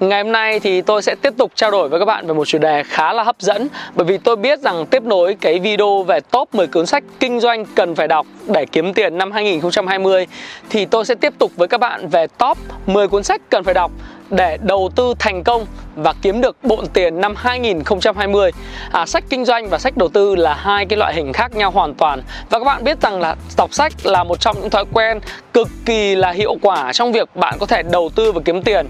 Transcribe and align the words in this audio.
Ngày 0.00 0.22
hôm 0.22 0.32
nay 0.32 0.60
thì 0.60 0.80
tôi 0.80 1.02
sẽ 1.02 1.14
tiếp 1.14 1.32
tục 1.36 1.52
trao 1.54 1.70
đổi 1.70 1.88
với 1.88 2.00
các 2.00 2.04
bạn 2.04 2.26
về 2.26 2.34
một 2.34 2.44
chủ 2.44 2.58
đề 2.58 2.82
khá 2.82 3.12
là 3.12 3.22
hấp 3.22 3.36
dẫn, 3.40 3.68
Bởi 3.94 4.04
vì 4.06 4.18
tôi 4.18 4.36
biết 4.36 4.60
rằng 4.60 4.86
tiếp 4.86 5.02
nối 5.02 5.36
cái 5.40 5.58
video 5.58 6.02
về 6.02 6.20
top 6.20 6.54
10 6.54 6.66
cuốn 6.66 6.86
sách 6.86 7.04
kinh 7.20 7.40
doanh 7.40 7.64
cần 7.74 7.94
phải 7.94 8.08
đọc 8.08 8.26
để 8.46 8.66
kiếm 8.66 8.94
tiền 8.94 9.18
năm 9.18 9.32
2020 9.32 10.26
Thì 10.70 10.84
tôi 10.84 11.04
sẽ 11.04 11.14
tiếp 11.14 11.32
tục 11.38 11.52
với 11.56 11.68
các 11.68 11.80
bạn 11.80 12.08
về 12.08 12.26
top 12.26 12.58
10 12.86 13.08
cuốn 13.08 13.24
sách 13.24 13.40
cần 13.50 13.64
phải 13.64 13.74
đọc 13.74 13.92
để 14.30 14.58
đầu 14.62 14.90
tư 14.96 15.14
thành 15.18 15.44
công 15.44 15.66
và 15.96 16.14
kiếm 16.22 16.40
được 16.40 16.56
bộn 16.62 16.86
tiền 16.86 17.20
năm 17.20 17.34
2020 17.36 18.50
à, 18.92 19.06
Sách 19.06 19.24
kinh 19.30 19.44
doanh 19.44 19.68
và 19.68 19.78
sách 19.78 19.96
đầu 19.96 20.08
tư 20.08 20.36
là 20.36 20.54
hai 20.54 20.86
cái 20.86 20.96
loại 20.96 21.14
hình 21.14 21.32
khác 21.32 21.54
nhau 21.54 21.70
hoàn 21.70 21.94
toàn. 21.94 22.22
Và 22.50 22.58
các 22.58 22.64
bạn 22.64 22.84
biết 22.84 23.00
rằng 23.00 23.20
là 23.20 23.36
đọc 23.56 23.74
sách 23.74 23.92
là 24.04 24.24
một 24.24 24.40
trong 24.40 24.56
những 24.60 24.70
thói 24.70 24.84
quen 24.92 25.20
cực 25.52 25.68
kỳ 25.84 26.14
là 26.14 26.30
hiệu 26.30 26.56
quả 26.62 26.92
trong 26.92 27.12
việc 27.12 27.36
bạn 27.36 27.58
có 27.60 27.66
thể 27.66 27.82
đầu 27.82 28.10
tư 28.14 28.32
và 28.32 28.40
kiếm 28.44 28.62
tiền. 28.62 28.86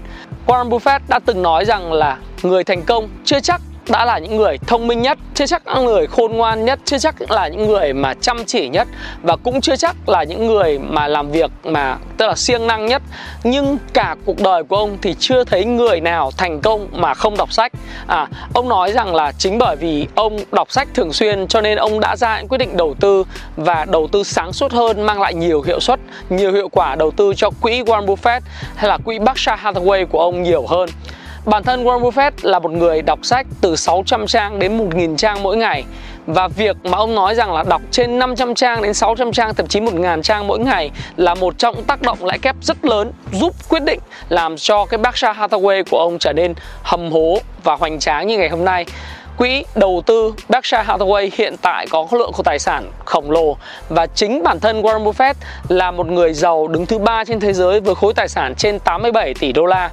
Warren 0.47 0.69
Buffett 0.69 0.99
đã 1.07 1.19
từng 1.25 1.41
nói 1.41 1.65
rằng 1.65 1.93
là 1.93 2.17
người 2.43 2.63
thành 2.63 2.81
công 2.81 3.09
chưa 3.25 3.39
chắc 3.39 3.61
đã 3.89 4.05
là 4.05 4.19
những 4.19 4.37
người 4.37 4.57
thông 4.67 4.87
minh 4.87 5.01
nhất, 5.01 5.17
chưa 5.33 5.45
chắc 5.45 5.67
là 5.67 5.79
người 5.79 6.07
khôn 6.07 6.31
ngoan 6.31 6.65
nhất, 6.65 6.79
chưa 6.85 6.97
chắc 6.97 7.31
là 7.31 7.47
những 7.47 7.67
người 7.67 7.93
mà 7.93 8.13
chăm 8.13 8.45
chỉ 8.45 8.69
nhất, 8.69 8.87
và 9.21 9.35
cũng 9.35 9.61
chưa 9.61 9.75
chắc 9.75 10.09
là 10.09 10.23
những 10.23 10.47
người 10.47 10.79
mà 10.79 11.07
làm 11.07 11.31
việc 11.31 11.51
mà, 11.63 11.97
tức 12.17 12.27
là 12.27 12.35
siêng 12.35 12.67
năng 12.67 12.85
nhất. 12.85 13.01
Nhưng 13.43 13.77
cả 13.93 14.15
cuộc 14.25 14.39
đời 14.39 14.63
của 14.63 14.75
ông 14.75 14.97
thì 15.01 15.15
chưa 15.19 15.43
thấy 15.43 15.65
người 15.65 16.01
nào 16.01 16.31
thành 16.37 16.61
công 16.61 16.87
mà 16.91 17.13
không 17.13 17.37
đọc 17.37 17.53
sách. 17.53 17.71
À 18.07 18.27
ông 18.53 18.69
nói 18.69 18.91
rằng 18.91 19.15
là 19.15 19.31
chính 19.31 19.57
bởi 19.57 19.75
vì 19.75 20.07
ông 20.15 20.39
đọc 20.51 20.71
sách 20.71 20.87
thường 20.93 21.13
xuyên 21.13 21.47
cho 21.47 21.61
nên 21.61 21.77
ông 21.77 21.99
đã 21.99 22.15
ra 22.15 22.39
những 22.39 22.47
quyết 22.47 22.57
định 22.57 22.77
đầu 22.77 22.95
tư, 22.99 23.23
và 23.55 23.85
đầu 23.85 24.07
tư 24.11 24.23
sáng 24.23 24.53
suốt 24.53 24.71
hơn, 24.71 25.01
mang 25.01 25.21
lại 25.21 25.33
nhiều 25.33 25.61
hiệu 25.61 25.79
suất, 25.79 25.99
nhiều 26.29 26.53
hiệu 26.53 26.69
quả 26.69 26.95
đầu 26.95 27.11
tư 27.11 27.33
cho 27.37 27.49
quỹ 27.61 27.81
Warren 27.81 28.05
Buffett 28.05 28.41
hay 28.75 28.89
là 28.89 28.97
quỹ 28.97 29.19
Berkshire 29.19 29.57
Hathaway 29.63 30.05
của 30.05 30.19
ông 30.19 30.43
nhiều 30.43 30.65
hơn. 30.67 30.89
Bản 31.49 31.63
thân 31.63 31.83
Warren 31.83 32.01
Buffett 32.01 32.31
là 32.41 32.59
một 32.59 32.71
người 32.71 33.01
đọc 33.01 33.19
sách 33.23 33.47
từ 33.61 33.75
600 33.75 34.27
trang 34.27 34.59
đến 34.59 34.77
1.000 34.77 35.15
trang 35.17 35.43
mỗi 35.43 35.57
ngày. 35.57 35.83
Và 36.25 36.47
việc 36.47 36.75
mà 36.83 36.97
ông 36.97 37.15
nói 37.15 37.35
rằng 37.35 37.53
là 37.53 37.63
đọc 37.63 37.81
trên 37.91 38.19
500 38.19 38.55
trang 38.55 38.81
đến 38.81 38.93
600 38.93 39.31
trang, 39.31 39.55
thậm 39.55 39.67
chí 39.67 39.79
1.000 39.79 40.21
trang 40.21 40.47
mỗi 40.47 40.59
ngày 40.59 40.91
là 41.15 41.35
một 41.35 41.57
trong 41.57 41.75
những 41.75 41.85
tác 41.85 42.01
động 42.01 42.25
lãi 42.25 42.39
kép 42.39 42.55
rất 42.61 42.85
lớn, 42.85 43.11
giúp 43.31 43.55
quyết 43.69 43.83
định 43.83 43.99
làm 44.29 44.57
cho 44.57 44.85
cái 44.85 44.97
Berkshire 44.97 45.33
Hathaway 45.33 45.83
của 45.91 45.99
ông 45.99 46.19
trở 46.19 46.33
nên 46.33 46.53
hầm 46.83 47.11
hố 47.11 47.37
và 47.63 47.75
hoành 47.75 47.99
tráng 47.99 48.27
như 48.27 48.37
ngày 48.37 48.49
hôm 48.49 48.65
nay. 48.65 48.85
Quỹ 49.37 49.63
đầu 49.75 50.03
tư 50.05 50.33
Berkshire 50.49 50.83
Hathaway 50.83 51.29
hiện 51.33 51.55
tại 51.61 51.87
có 51.89 52.07
lượng 52.11 52.31
của 52.31 52.43
tài 52.43 52.59
sản 52.59 52.91
khổng 53.05 53.31
lồ. 53.31 53.57
Và 53.89 54.05
chính 54.05 54.43
bản 54.43 54.59
thân 54.59 54.81
Warren 54.81 55.03
Buffett 55.03 55.33
là 55.69 55.91
một 55.91 56.07
người 56.07 56.33
giàu 56.33 56.67
đứng 56.67 56.85
thứ 56.85 56.99
ba 56.99 57.23
trên 57.25 57.39
thế 57.39 57.53
giới 57.53 57.79
với 57.79 57.95
khối 57.95 58.13
tài 58.13 58.27
sản 58.27 58.53
trên 58.57 58.79
87 58.79 59.33
tỷ 59.33 59.51
đô 59.51 59.65
la. 59.65 59.89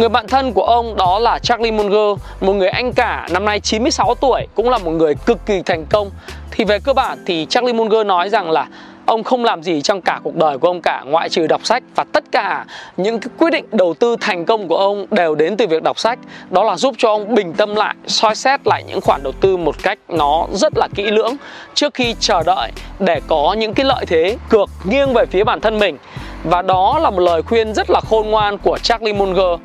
Người 0.00 0.08
bạn 0.08 0.26
thân 0.28 0.52
của 0.52 0.62
ông 0.62 0.96
đó 0.96 1.18
là 1.18 1.38
Charlie 1.38 1.72
Munger, 1.72 2.18
một 2.40 2.52
người 2.52 2.68
anh 2.68 2.92
cả 2.92 3.28
năm 3.30 3.44
nay 3.44 3.60
96 3.60 4.14
tuổi, 4.14 4.46
cũng 4.54 4.70
là 4.70 4.78
một 4.78 4.90
người 4.90 5.14
cực 5.14 5.46
kỳ 5.46 5.62
thành 5.62 5.86
công. 5.86 6.10
Thì 6.50 6.64
về 6.64 6.78
cơ 6.78 6.92
bản 6.92 7.18
thì 7.26 7.46
Charlie 7.50 7.72
Munger 7.72 8.06
nói 8.06 8.28
rằng 8.28 8.50
là 8.50 8.66
ông 9.06 9.24
không 9.24 9.44
làm 9.44 9.62
gì 9.62 9.82
trong 9.82 10.00
cả 10.00 10.20
cuộc 10.22 10.34
đời 10.34 10.58
của 10.58 10.68
ông 10.68 10.82
cả 10.82 11.02
ngoại 11.06 11.28
trừ 11.28 11.46
đọc 11.46 11.60
sách 11.64 11.82
và 11.94 12.04
tất 12.12 12.24
cả 12.32 12.64
những 12.96 13.20
cái 13.20 13.28
quyết 13.38 13.50
định 13.50 13.64
đầu 13.72 13.94
tư 13.94 14.16
thành 14.20 14.44
công 14.44 14.68
của 14.68 14.76
ông 14.76 15.06
đều 15.10 15.34
đến 15.34 15.56
từ 15.56 15.66
việc 15.66 15.82
đọc 15.82 15.98
sách 15.98 16.18
đó 16.50 16.64
là 16.64 16.76
giúp 16.76 16.94
cho 16.98 17.08
ông 17.08 17.34
bình 17.34 17.52
tâm 17.52 17.74
lại 17.74 17.94
soi 18.06 18.34
xét 18.34 18.60
lại 18.66 18.84
những 18.88 19.00
khoản 19.00 19.22
đầu 19.22 19.32
tư 19.40 19.56
một 19.56 19.82
cách 19.82 19.98
nó 20.08 20.46
rất 20.52 20.72
là 20.76 20.88
kỹ 20.94 21.10
lưỡng 21.10 21.36
trước 21.74 21.94
khi 21.94 22.14
chờ 22.20 22.42
đợi 22.42 22.72
để 22.98 23.20
có 23.28 23.56
những 23.58 23.74
cái 23.74 23.86
lợi 23.86 24.04
thế 24.06 24.36
cược 24.48 24.70
nghiêng 24.84 25.12
về 25.14 25.26
phía 25.26 25.44
bản 25.44 25.60
thân 25.60 25.78
mình 25.78 25.96
và 26.44 26.62
đó 26.62 26.98
là 26.98 27.10
một 27.10 27.20
lời 27.20 27.42
khuyên 27.42 27.74
rất 27.74 27.90
là 27.90 28.00
khôn 28.10 28.30
ngoan 28.30 28.58
của 28.58 28.78
Charlie 28.78 29.12
Munger. 29.12 29.60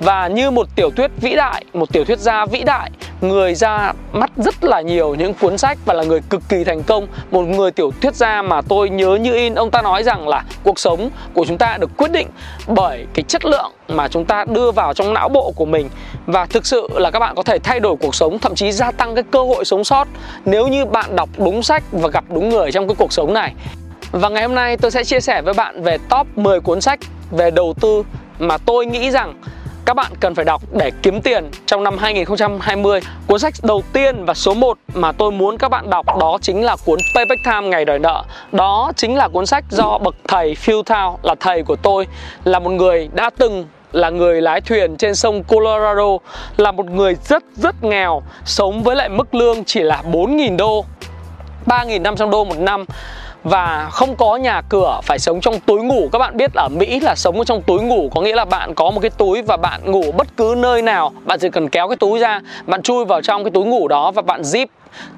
Và 0.00 0.28
như 0.28 0.50
một 0.50 0.66
tiểu 0.76 0.90
thuyết 0.96 1.10
vĩ 1.20 1.34
đại, 1.34 1.64
một 1.72 1.92
tiểu 1.92 2.04
thuyết 2.04 2.18
gia 2.18 2.46
vĩ 2.46 2.62
đại 2.62 2.90
Người 3.20 3.54
ra 3.54 3.92
mắt 4.12 4.30
rất 4.36 4.64
là 4.64 4.80
nhiều 4.80 5.14
những 5.14 5.34
cuốn 5.34 5.58
sách 5.58 5.78
và 5.84 5.94
là 5.94 6.04
người 6.04 6.20
cực 6.30 6.42
kỳ 6.48 6.64
thành 6.64 6.82
công. 6.82 7.06
Một 7.30 7.42
người 7.42 7.70
tiểu 7.70 7.90
thuyết 8.00 8.14
gia 8.14 8.42
mà 8.42 8.60
tôi 8.62 8.90
nhớ 8.90 9.16
như 9.16 9.34
in 9.34 9.54
Ông 9.54 9.70
ta 9.70 9.82
nói 9.82 10.02
rằng 10.02 10.28
là 10.28 10.44
cuộc 10.62 10.78
sống 10.78 11.10
của 11.34 11.44
chúng 11.48 11.58
ta 11.58 11.76
được 11.80 11.90
quyết 11.96 12.10
định 12.10 12.28
bởi 12.66 13.06
cái 13.14 13.22
chất 13.28 13.44
lượng 13.44 13.72
mà 13.88 14.08
chúng 14.08 14.24
ta 14.24 14.44
đưa 14.44 14.70
vào 14.70 14.94
trong 14.94 15.14
não 15.14 15.28
bộ 15.28 15.52
của 15.56 15.64
mình. 15.64 15.88
Và 16.26 16.46
thực 16.46 16.66
sự 16.66 16.88
là 16.92 17.10
các 17.10 17.18
bạn 17.18 17.34
có 17.34 17.42
thể 17.42 17.58
thay 17.58 17.80
đổi 17.80 17.96
cuộc 18.00 18.14
sống 18.14 18.38
Thậm 18.38 18.54
chí 18.54 18.72
gia 18.72 18.90
tăng 18.90 19.14
cái 19.14 19.24
cơ 19.30 19.44
hội 19.44 19.64
sống 19.64 19.84
sót 19.84 20.08
Nếu 20.44 20.68
như 20.68 20.84
bạn 20.84 21.16
đọc 21.16 21.28
đúng 21.38 21.62
sách 21.62 21.82
và 21.92 22.08
gặp 22.08 22.24
đúng 22.28 22.48
người 22.48 22.72
trong 22.72 22.88
cái 22.88 22.94
cuộc 22.98 23.12
sống 23.12 23.32
này 23.32 23.54
và 24.14 24.28
ngày 24.28 24.42
hôm 24.42 24.54
nay 24.54 24.76
tôi 24.76 24.90
sẽ 24.90 25.04
chia 25.04 25.20
sẻ 25.20 25.42
với 25.42 25.54
bạn 25.54 25.82
về 25.82 25.98
top 26.08 26.26
10 26.36 26.60
cuốn 26.60 26.80
sách 26.80 26.98
về 27.30 27.50
đầu 27.50 27.74
tư 27.80 28.02
mà 28.38 28.58
tôi 28.58 28.86
nghĩ 28.86 29.10
rằng 29.10 29.34
các 29.84 29.94
bạn 29.94 30.12
cần 30.20 30.34
phải 30.34 30.44
đọc 30.44 30.62
để 30.72 30.90
kiếm 31.02 31.20
tiền 31.20 31.50
trong 31.66 31.84
năm 31.84 31.98
2020. 31.98 33.00
Cuốn 33.26 33.38
sách 33.38 33.54
đầu 33.62 33.82
tiên 33.92 34.24
và 34.24 34.34
số 34.34 34.54
1 34.54 34.78
mà 34.94 35.12
tôi 35.12 35.32
muốn 35.32 35.58
các 35.58 35.68
bạn 35.68 35.90
đọc 35.90 36.06
đó 36.20 36.38
chính 36.42 36.64
là 36.64 36.76
cuốn 36.84 36.98
Payback 37.14 37.44
Time 37.44 37.68
Ngày 37.68 37.84
đòi 37.84 37.98
nợ. 37.98 38.24
Đó 38.52 38.92
chính 38.96 39.16
là 39.16 39.28
cuốn 39.28 39.46
sách 39.46 39.64
do 39.70 39.98
bậc 39.98 40.14
thầy 40.28 40.54
Phil 40.54 40.78
Thao 40.86 41.18
là 41.22 41.34
thầy 41.40 41.62
của 41.62 41.76
tôi, 41.76 42.06
là 42.44 42.58
một 42.58 42.70
người 42.70 43.08
đã 43.14 43.30
từng 43.38 43.66
là 43.92 44.10
người 44.10 44.42
lái 44.42 44.60
thuyền 44.60 44.96
trên 44.96 45.14
sông 45.14 45.42
Colorado, 45.44 46.18
là 46.56 46.72
một 46.72 46.86
người 46.86 47.16
rất 47.24 47.44
rất 47.56 47.84
nghèo, 47.84 48.22
sống 48.44 48.82
với 48.82 48.96
lại 48.96 49.08
mức 49.08 49.34
lương 49.34 49.64
chỉ 49.64 49.80
là 49.80 50.02
4.000 50.12 50.56
đô 50.56 50.84
3.500 51.66 52.30
đô 52.30 52.44
một 52.44 52.58
năm 52.58 52.84
và 53.44 53.88
không 53.92 54.16
có 54.16 54.36
nhà 54.36 54.62
cửa, 54.68 55.00
phải 55.02 55.18
sống 55.18 55.40
trong 55.40 55.60
túi 55.60 55.82
ngủ. 55.82 56.08
Các 56.12 56.18
bạn 56.18 56.36
biết 56.36 56.50
ở 56.54 56.68
Mỹ 56.68 57.00
là 57.00 57.14
sống 57.14 57.44
trong 57.44 57.62
túi 57.62 57.82
ngủ, 57.82 58.10
có 58.14 58.20
nghĩa 58.20 58.34
là 58.34 58.44
bạn 58.44 58.74
có 58.74 58.90
một 58.90 59.00
cái 59.00 59.10
túi 59.10 59.42
và 59.42 59.56
bạn 59.56 59.80
ngủ 59.84 60.12
bất 60.16 60.36
cứ 60.36 60.54
nơi 60.58 60.82
nào. 60.82 61.12
Bạn 61.24 61.38
chỉ 61.40 61.48
cần 61.50 61.68
kéo 61.68 61.88
cái 61.88 61.96
túi 61.96 62.18
ra, 62.18 62.40
bạn 62.66 62.82
chui 62.82 63.04
vào 63.04 63.22
trong 63.22 63.44
cái 63.44 63.50
túi 63.50 63.64
ngủ 63.64 63.88
đó 63.88 64.10
và 64.10 64.22
bạn 64.22 64.42
zip 64.42 64.66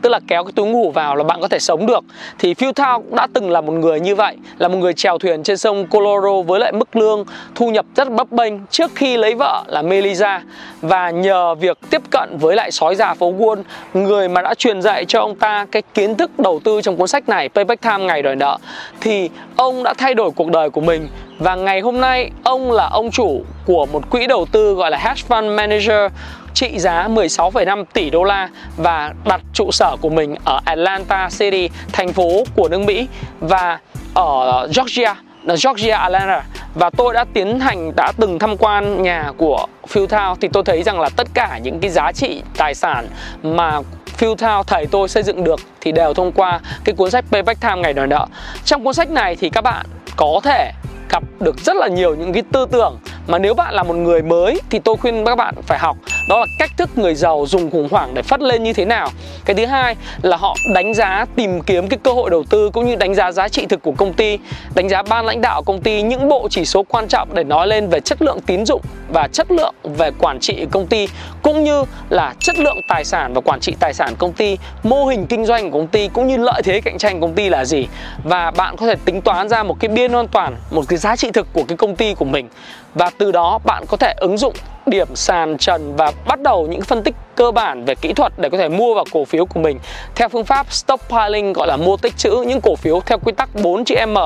tức 0.02 0.08
là 0.08 0.20
kéo 0.28 0.44
cái 0.44 0.52
túi 0.52 0.66
ngủ 0.66 0.90
vào 0.90 1.16
là 1.16 1.24
bạn 1.24 1.40
có 1.40 1.48
thể 1.48 1.58
sống 1.58 1.86
được. 1.86 2.04
Thì 2.38 2.54
Phil 2.54 2.70
Thao 2.72 3.00
cũng 3.00 3.14
đã 3.14 3.26
từng 3.32 3.50
là 3.50 3.60
một 3.60 3.72
người 3.72 4.00
như 4.00 4.14
vậy, 4.14 4.36
là 4.58 4.68
một 4.68 4.78
người 4.78 4.92
chèo 4.92 5.18
thuyền 5.18 5.42
trên 5.42 5.56
sông 5.56 5.86
Colorado 5.86 6.42
với 6.42 6.60
lại 6.60 6.72
mức 6.72 6.96
lương, 6.96 7.24
thu 7.54 7.70
nhập 7.70 7.86
rất 7.96 8.10
bấp 8.10 8.32
bênh 8.32 8.66
trước 8.70 8.90
khi 8.94 9.16
lấy 9.16 9.34
vợ 9.34 9.64
là 9.66 9.82
Melissa. 9.82 10.42
Và 10.80 11.10
nhờ 11.10 11.54
việc 11.54 11.78
tiếp 11.90 12.02
cận 12.10 12.38
với 12.38 12.56
lại 12.56 12.70
sói 12.70 12.94
già 12.94 13.14
phố 13.14 13.32
Wall, 13.32 13.62
người 13.94 14.28
mà 14.28 14.42
đã 14.42 14.54
truyền 14.54 14.82
dạy 14.82 15.04
cho 15.04 15.20
ông 15.20 15.34
ta 15.34 15.66
cái 15.72 15.82
kiến 15.94 16.14
thức 16.14 16.38
đầu 16.38 16.60
tư 16.64 16.80
trong 16.82 16.96
cuốn 16.96 17.08
sách 17.08 17.28
này, 17.28 17.48
Payback 17.48 17.82
Time 17.82 18.04
ngày 18.04 18.22
đòi 18.22 18.36
nợ, 18.36 18.58
thì 19.00 19.30
ông 19.56 19.82
đã 19.82 19.94
thay 19.98 20.14
đổi 20.14 20.30
cuộc 20.30 20.50
đời 20.50 20.70
của 20.70 20.80
mình. 20.80 21.08
Và 21.38 21.54
ngày 21.54 21.80
hôm 21.80 22.00
nay, 22.00 22.30
ông 22.44 22.72
là 22.72 22.88
ông 22.92 23.10
chủ 23.10 23.42
của 23.66 23.86
một 23.86 24.10
quỹ 24.10 24.26
đầu 24.26 24.46
tư 24.52 24.74
gọi 24.74 24.90
là 24.90 24.98
Hedge 24.98 25.22
Fund 25.28 25.54
Manager 25.54 26.12
trị 26.56 26.78
giá 26.78 27.08
16,5 27.08 27.84
tỷ 27.92 28.10
đô 28.10 28.24
la 28.24 28.48
và 28.76 29.14
đặt 29.24 29.40
trụ 29.52 29.70
sở 29.70 29.96
của 30.00 30.08
mình 30.08 30.34
ở 30.44 30.60
Atlanta 30.64 31.28
City, 31.38 31.68
thành 31.92 32.12
phố 32.12 32.44
của 32.54 32.68
nước 32.68 32.80
Mỹ 32.80 33.08
và 33.40 33.78
ở 34.14 34.68
Georgia 34.76 35.14
là 35.42 35.56
Georgia 35.64 35.96
Atlanta 35.96 36.44
và 36.74 36.90
tôi 36.90 37.14
đã 37.14 37.24
tiến 37.32 37.60
hành 37.60 37.92
đã 37.96 38.12
từng 38.16 38.38
tham 38.38 38.56
quan 38.56 39.02
nhà 39.02 39.32
của 39.36 39.66
Phil 39.88 40.04
Town 40.04 40.36
thì 40.40 40.48
tôi 40.52 40.62
thấy 40.64 40.82
rằng 40.82 41.00
là 41.00 41.08
tất 41.16 41.26
cả 41.34 41.58
những 41.62 41.80
cái 41.80 41.90
giá 41.90 42.12
trị 42.12 42.42
tài 42.56 42.74
sản 42.74 43.08
mà 43.42 43.80
Phil 44.06 44.30
Town 44.30 44.62
thầy 44.62 44.86
tôi 44.86 45.08
xây 45.08 45.22
dựng 45.22 45.44
được 45.44 45.60
thì 45.80 45.92
đều 45.92 46.14
thông 46.14 46.32
qua 46.32 46.60
cái 46.84 46.94
cuốn 46.94 47.10
sách 47.10 47.24
Payback 47.30 47.60
Time 47.60 47.76
ngày 47.76 47.92
đòi 47.92 48.06
nợ. 48.06 48.26
Trong 48.64 48.84
cuốn 48.84 48.94
sách 48.94 49.10
này 49.10 49.36
thì 49.36 49.50
các 49.50 49.60
bạn 49.60 49.86
có 50.16 50.40
thể 50.44 50.72
gặp 51.08 51.22
được 51.40 51.58
rất 51.58 51.76
là 51.76 51.88
nhiều 51.88 52.14
những 52.14 52.32
cái 52.32 52.42
tư 52.52 52.66
tưởng 52.70 52.98
mà 53.26 53.38
nếu 53.38 53.54
bạn 53.54 53.74
là 53.74 53.82
một 53.82 53.94
người 53.94 54.22
mới 54.22 54.60
thì 54.70 54.78
tôi 54.78 54.96
khuyên 54.96 55.24
các 55.24 55.38
bạn 55.38 55.54
phải 55.62 55.78
học. 55.78 55.96
Đó 56.28 56.40
là 56.40 56.46
cách 56.58 56.70
thức 56.76 56.98
người 56.98 57.14
giàu 57.14 57.44
dùng 57.48 57.70
khủng 57.70 57.88
hoảng 57.90 58.14
để 58.14 58.22
phát 58.22 58.40
lên 58.40 58.62
như 58.62 58.72
thế 58.72 58.84
nào. 58.84 59.08
Cái 59.44 59.56
thứ 59.56 59.66
hai 59.66 59.96
là 60.22 60.36
họ 60.36 60.54
đánh 60.74 60.94
giá, 60.94 61.26
tìm 61.36 61.60
kiếm 61.60 61.88
cái 61.88 61.98
cơ 62.02 62.12
hội 62.12 62.30
đầu 62.30 62.44
tư 62.50 62.70
cũng 62.72 62.86
như 62.86 62.96
đánh 62.96 63.14
giá 63.14 63.32
giá 63.32 63.48
trị 63.48 63.66
thực 63.66 63.82
của 63.82 63.92
công 63.92 64.12
ty, 64.12 64.38
đánh 64.74 64.88
giá 64.88 65.02
ban 65.02 65.26
lãnh 65.26 65.40
đạo 65.40 65.62
công 65.62 65.80
ty, 65.80 66.02
những 66.02 66.28
bộ 66.28 66.48
chỉ 66.50 66.64
số 66.64 66.82
quan 66.82 67.08
trọng 67.08 67.34
để 67.34 67.44
nói 67.44 67.66
lên 67.66 67.88
về 67.88 68.00
chất 68.00 68.22
lượng 68.22 68.40
tín 68.46 68.66
dụng 68.66 68.82
và 69.12 69.28
chất 69.32 69.50
lượng 69.50 69.74
về 69.84 70.10
quản 70.18 70.40
trị 70.40 70.66
công 70.70 70.86
ty, 70.86 71.08
cũng 71.42 71.64
như 71.64 71.84
là 72.08 72.34
chất 72.40 72.58
lượng 72.58 72.76
tài 72.88 73.04
sản 73.04 73.34
và 73.34 73.40
quản 73.40 73.60
trị 73.60 73.74
tài 73.80 73.94
sản 73.94 74.14
công 74.18 74.32
ty, 74.32 74.58
mô 74.82 75.06
hình 75.06 75.26
kinh 75.26 75.46
doanh 75.46 75.70
của 75.70 75.78
công 75.78 75.88
ty, 75.88 76.08
cũng 76.08 76.28
như 76.28 76.36
lợi 76.36 76.62
thế 76.64 76.80
cạnh 76.80 76.98
tranh 76.98 77.20
của 77.20 77.26
công 77.26 77.34
ty 77.34 77.48
là 77.48 77.64
gì. 77.64 77.86
Và 78.24 78.50
bạn 78.50 78.76
có 78.76 78.86
thể 78.86 78.94
tính 79.04 79.20
toán 79.20 79.48
ra 79.48 79.62
một 79.62 79.76
cái 79.80 79.88
biên 79.88 80.12
an 80.12 80.28
toàn, 80.28 80.56
một 80.70 80.82
cái 80.88 80.98
giá 80.98 81.16
trị 81.16 81.30
thực 81.30 81.46
của 81.52 81.64
cái 81.68 81.76
công 81.76 81.96
ty 81.96 82.14
của 82.14 82.24
mình 82.24 82.48
và 82.96 83.10
từ 83.18 83.32
đó 83.32 83.58
bạn 83.64 83.84
có 83.88 83.96
thể 83.96 84.14
ứng 84.16 84.38
dụng 84.38 84.54
điểm 84.86 85.08
sàn 85.14 85.58
trần 85.58 85.96
và 85.96 86.12
bắt 86.26 86.40
đầu 86.40 86.66
những 86.66 86.80
phân 86.80 87.02
tích 87.02 87.14
cơ 87.34 87.50
bản 87.50 87.84
về 87.84 87.94
kỹ 87.94 88.12
thuật 88.12 88.32
để 88.36 88.48
có 88.48 88.58
thể 88.58 88.68
mua 88.68 88.94
vào 88.94 89.04
cổ 89.12 89.24
phiếu 89.24 89.46
của 89.46 89.60
mình 89.60 89.78
theo 90.14 90.28
phương 90.28 90.44
pháp 90.44 90.72
stockpiling, 90.72 91.52
gọi 91.52 91.66
là 91.66 91.76
mua 91.76 91.96
tích 91.96 92.16
trữ 92.16 92.44
những 92.46 92.60
cổ 92.60 92.76
phiếu 92.76 93.00
theo 93.06 93.18
quy 93.18 93.32
tắc 93.32 93.54
4 93.54 93.84
chữ 93.84 93.94
M. 94.06 94.18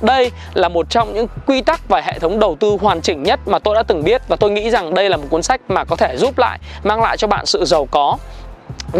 Đây 0.00 0.30
là 0.54 0.68
một 0.68 0.90
trong 0.90 1.14
những 1.14 1.26
quy 1.46 1.62
tắc 1.62 1.88
và 1.88 2.00
hệ 2.00 2.18
thống 2.18 2.40
đầu 2.40 2.56
tư 2.60 2.76
hoàn 2.80 3.00
chỉnh 3.00 3.22
nhất 3.22 3.40
mà 3.46 3.58
tôi 3.58 3.74
đã 3.74 3.82
từng 3.82 4.04
biết 4.04 4.22
và 4.28 4.36
tôi 4.36 4.50
nghĩ 4.50 4.70
rằng 4.70 4.94
đây 4.94 5.10
là 5.10 5.16
một 5.16 5.26
cuốn 5.30 5.42
sách 5.42 5.60
mà 5.68 5.84
có 5.84 5.96
thể 5.96 6.16
giúp 6.16 6.38
lại, 6.38 6.58
mang 6.84 7.02
lại 7.02 7.16
cho 7.16 7.26
bạn 7.26 7.46
sự 7.46 7.64
giàu 7.64 7.88
có 7.90 8.16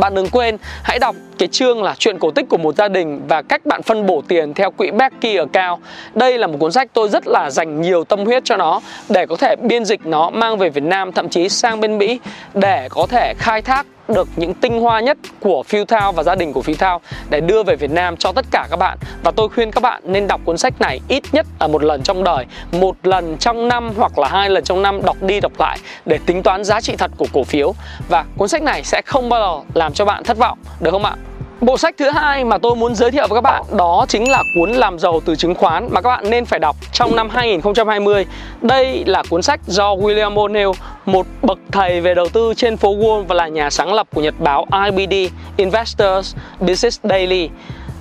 bạn 0.00 0.14
đừng 0.14 0.28
quên, 0.28 0.56
hãy 0.82 0.98
đọc 0.98 1.16
cái 1.38 1.48
chương 1.48 1.82
là 1.82 1.94
chuyện 1.98 2.18
cổ 2.18 2.30
tích 2.30 2.48
của 2.48 2.56
một 2.56 2.76
gia 2.76 2.88
đình 2.88 3.20
và 3.28 3.42
cách 3.42 3.66
bạn 3.66 3.82
phân 3.82 4.06
bổ 4.06 4.22
tiền 4.28 4.54
theo 4.54 4.70
quỹ 4.70 4.90
Becky 4.90 5.36
ở 5.36 5.46
cao. 5.52 5.78
Đây 6.14 6.38
là 6.38 6.46
một 6.46 6.56
cuốn 6.60 6.72
sách 6.72 6.88
tôi 6.92 7.08
rất 7.08 7.26
là 7.26 7.50
dành 7.50 7.80
nhiều 7.80 8.04
tâm 8.04 8.24
huyết 8.24 8.44
cho 8.44 8.56
nó 8.56 8.80
để 9.08 9.26
có 9.26 9.36
thể 9.36 9.56
biên 9.62 9.84
dịch 9.84 10.06
nó 10.06 10.30
mang 10.30 10.58
về 10.58 10.68
Việt 10.68 10.84
Nam, 10.84 11.12
thậm 11.12 11.28
chí 11.28 11.48
sang 11.48 11.80
bên 11.80 11.98
Mỹ 11.98 12.20
để 12.54 12.88
có 12.90 13.06
thể 13.06 13.34
khai 13.38 13.62
thác 13.62 13.86
được 14.08 14.28
những 14.36 14.54
tinh 14.54 14.80
hoa 14.80 15.00
nhất 15.00 15.18
của 15.40 15.62
Phil 15.62 15.84
Thao 15.84 16.12
và 16.12 16.22
gia 16.22 16.34
đình 16.34 16.52
của 16.52 16.62
Phil 16.62 16.76
Thao 16.76 17.00
để 17.30 17.40
đưa 17.40 17.62
về 17.62 17.76
Việt 17.76 17.90
Nam 17.90 18.16
cho 18.16 18.32
tất 18.32 18.44
cả 18.50 18.66
các 18.70 18.76
bạn. 18.76 18.98
Và 19.22 19.30
tôi 19.30 19.48
khuyên 19.48 19.70
các 19.70 19.82
bạn 19.82 20.02
nên 20.04 20.26
đọc 20.26 20.40
cuốn 20.44 20.58
sách 20.58 20.80
này 20.80 21.00
ít 21.08 21.22
nhất 21.32 21.46
là 21.60 21.66
một 21.66 21.84
lần 21.84 22.02
trong 22.02 22.24
đời, 22.24 22.46
một 22.72 22.96
lần 23.02 23.36
trong 23.38 23.68
năm 23.68 23.92
hoặc 23.96 24.18
là 24.18 24.28
hai 24.28 24.50
lần 24.50 24.64
trong 24.64 24.82
năm 24.82 25.02
đọc 25.04 25.16
đi 25.20 25.40
đọc 25.40 25.52
lại 25.58 25.78
để 26.06 26.18
tính 26.26 26.42
toán 26.42 26.64
giá 26.64 26.80
trị 26.80 26.96
thật 26.98 27.10
của 27.16 27.26
cổ 27.32 27.44
phiếu. 27.44 27.74
Và 28.08 28.24
cuốn 28.36 28.48
sách 28.48 28.62
này 28.62 28.84
sẽ 28.84 29.02
không 29.06 29.28
bao 29.28 29.40
giờ 29.40 29.80
làm 29.80 29.92
cho 29.92 30.04
bạn 30.04 30.24
thất 30.24 30.38
vọng, 30.38 30.58
được 30.80 30.90
không 30.90 31.04
ạ? 31.04 31.16
Bộ 31.64 31.78
sách 31.78 31.94
thứ 31.98 32.10
hai 32.10 32.44
mà 32.44 32.58
tôi 32.58 32.76
muốn 32.76 32.94
giới 32.94 33.10
thiệu 33.10 33.26
với 33.28 33.36
các 33.36 33.40
bạn 33.40 33.64
đó 33.76 34.06
chính 34.08 34.30
là 34.30 34.42
cuốn 34.54 34.70
Làm 34.70 34.98
giàu 34.98 35.20
từ 35.24 35.36
chứng 35.36 35.54
khoán 35.54 35.88
mà 35.90 36.00
các 36.00 36.08
bạn 36.08 36.30
nên 36.30 36.44
phải 36.44 36.58
đọc 36.58 36.76
trong 36.92 37.16
năm 37.16 37.28
2020. 37.30 38.26
Đây 38.62 39.04
là 39.06 39.22
cuốn 39.30 39.42
sách 39.42 39.60
do 39.66 39.94
William 39.94 40.34
O'Neill, 40.34 40.72
một 41.06 41.26
bậc 41.42 41.58
thầy 41.72 42.00
về 42.00 42.14
đầu 42.14 42.28
tư 42.28 42.54
trên 42.56 42.76
phố 42.76 42.96
Wall 42.96 43.22
và 43.22 43.34
là 43.34 43.48
nhà 43.48 43.70
sáng 43.70 43.94
lập 43.94 44.06
của 44.14 44.20
nhật 44.20 44.34
báo 44.38 44.66
IBD 44.86 45.32
Investors 45.56 46.36
Business 46.60 47.00
Daily 47.02 47.48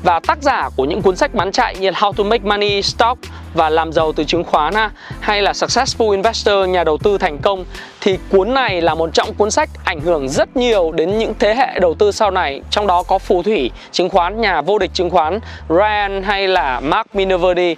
và 0.03 0.19
tác 0.19 0.38
giả 0.41 0.69
của 0.75 0.85
những 0.85 1.01
cuốn 1.01 1.15
sách 1.15 1.33
bán 1.33 1.51
chạy 1.51 1.75
như 1.79 1.91
How 1.91 2.13
to 2.13 2.23
Make 2.23 2.44
Money 2.44 2.81
Stock 2.81 3.19
và 3.53 3.69
làm 3.69 3.94
giàu 3.94 4.13
từ 4.13 4.23
chứng 4.23 4.44
khoán 4.44 4.73
hay 5.19 5.41
là 5.41 5.51
Successful 5.51 6.11
Investor, 6.11 6.69
nhà 6.69 6.83
đầu 6.83 6.97
tư 6.97 7.17
thành 7.17 7.38
công, 7.38 7.65
thì 8.01 8.17
cuốn 8.29 8.53
này 8.53 8.81
là 8.81 8.95
một 8.95 9.09
trong 9.13 9.33
cuốn 9.33 9.51
sách 9.51 9.69
ảnh 9.83 10.00
hưởng 10.00 10.29
rất 10.29 10.57
nhiều 10.57 10.91
đến 10.91 11.17
những 11.17 11.33
thế 11.39 11.55
hệ 11.55 11.79
đầu 11.79 11.94
tư 11.94 12.11
sau 12.11 12.31
này. 12.31 12.61
Trong 12.69 12.88
đó 12.88 13.03
có 13.03 13.19
phù 13.19 13.44
thủy 13.44 13.71
chứng 13.91 14.09
khoán, 14.09 14.41
nhà 14.41 14.61
vô 14.61 14.79
địch 14.79 14.91
chứng 14.94 15.09
khoán, 15.09 15.39
Ryan 15.69 16.23
hay 16.23 16.47
là 16.47 16.79
Mark 16.79 17.15
Minervini 17.15 17.75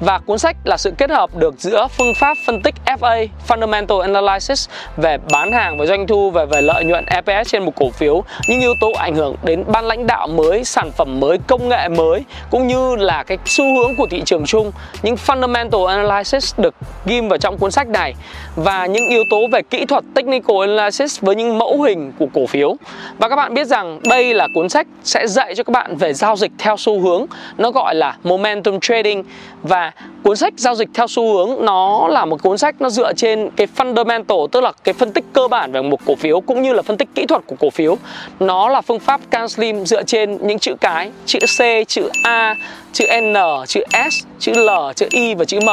và 0.00 0.18
cuốn 0.18 0.38
sách 0.38 0.56
là 0.64 0.76
sự 0.76 0.90
kết 0.98 1.10
hợp 1.10 1.36
được 1.36 1.54
giữa 1.58 1.86
phương 1.96 2.14
pháp 2.14 2.36
phân 2.46 2.62
tích 2.62 2.74
FA 2.86 3.26
Fundamental 3.48 4.00
Analysis 4.00 4.68
về 4.96 5.18
bán 5.32 5.52
hàng 5.52 5.78
và 5.78 5.86
doanh 5.86 6.06
thu 6.06 6.30
về 6.30 6.46
về 6.46 6.60
lợi 6.60 6.84
nhuận 6.84 7.04
EPS 7.06 7.48
trên 7.52 7.64
một 7.64 7.72
cổ 7.76 7.90
phiếu, 7.90 8.24
những 8.48 8.60
yếu 8.60 8.74
tố 8.80 8.92
ảnh 8.92 9.14
hưởng 9.14 9.36
đến 9.42 9.64
ban 9.66 9.84
lãnh 9.84 10.06
đạo 10.06 10.26
mới, 10.26 10.64
sản 10.64 10.90
phẩm 10.92 11.20
mới, 11.20 11.38
công 11.46 11.68
nghệ 11.68 11.88
mới, 11.88 12.24
cũng 12.50 12.66
như 12.66 12.96
là 12.96 13.22
cái 13.22 13.38
xu 13.44 13.64
hướng 13.64 13.96
của 13.96 14.06
thị 14.10 14.22
trường 14.26 14.44
chung. 14.46 14.72
Những 15.02 15.14
Fundamental 15.26 15.86
Analysis 15.86 16.54
được 16.58 16.74
ghim 17.06 17.28
vào 17.28 17.38
trong 17.38 17.58
cuốn 17.58 17.70
sách 17.70 17.88
này 17.88 18.14
và 18.56 18.86
những 18.86 19.08
yếu 19.08 19.22
tố 19.30 19.38
về 19.52 19.62
kỹ 19.62 19.84
thuật 19.84 20.04
Technical 20.14 20.56
Analysis 20.60 21.20
với 21.20 21.34
những 21.34 21.58
mẫu 21.58 21.82
hình 21.82 22.12
của 22.18 22.26
cổ 22.34 22.46
phiếu. 22.46 22.76
Và 23.18 23.28
các 23.28 23.36
bạn 23.36 23.54
biết 23.54 23.66
rằng 23.66 24.00
đây 24.10 24.34
là 24.34 24.48
cuốn 24.54 24.68
sách 24.68 24.86
sẽ 25.04 25.26
dạy 25.26 25.54
cho 25.54 25.64
các 25.64 25.72
bạn 25.72 25.96
về 25.96 26.12
giao 26.12 26.36
dịch 26.36 26.52
theo 26.58 26.76
xu 26.76 27.00
hướng. 27.00 27.26
Nó 27.58 27.70
gọi 27.70 27.94
là 27.94 28.16
Momentum 28.22 28.78
Trading 28.80 29.24
và 29.62 29.83
cuốn 30.24 30.36
sách 30.36 30.54
giao 30.56 30.74
dịch 30.74 30.88
theo 30.94 31.06
xu 31.08 31.34
hướng, 31.34 31.64
nó 31.64 32.08
là 32.08 32.24
một 32.24 32.42
cuốn 32.42 32.58
sách 32.58 32.74
nó 32.80 32.88
dựa 32.88 33.12
trên 33.12 33.50
cái 33.56 33.66
fundamental, 33.76 34.46
tức 34.46 34.60
là 34.60 34.72
cái 34.84 34.92
phân 34.92 35.12
tích 35.12 35.24
cơ 35.32 35.48
bản 35.48 35.72
về 35.72 35.82
một 35.82 36.00
cổ 36.06 36.14
phiếu 36.14 36.40
cũng 36.40 36.62
như 36.62 36.72
là 36.72 36.82
phân 36.82 36.96
tích 36.96 37.08
kỹ 37.14 37.26
thuật 37.26 37.42
của 37.46 37.56
cổ 37.60 37.70
phiếu. 37.70 37.96
Nó 38.40 38.68
là 38.68 38.80
phương 38.80 39.00
pháp 39.00 39.20
Can 39.30 39.48
Slim 39.48 39.86
dựa 39.86 40.02
trên 40.02 40.46
những 40.46 40.58
chữ 40.58 40.74
cái, 40.80 41.10
chữ 41.26 41.38
C, 41.38 41.88
chữ 41.88 42.08
A, 42.22 42.54
chữ 42.92 43.06
N, 43.20 43.34
chữ 43.66 43.80
S, 44.10 44.24
chữ 44.38 44.52
L, 44.52 44.68
chữ 44.96 45.06
I 45.10 45.34
và 45.34 45.44
chữ 45.44 45.58
M. 45.60 45.68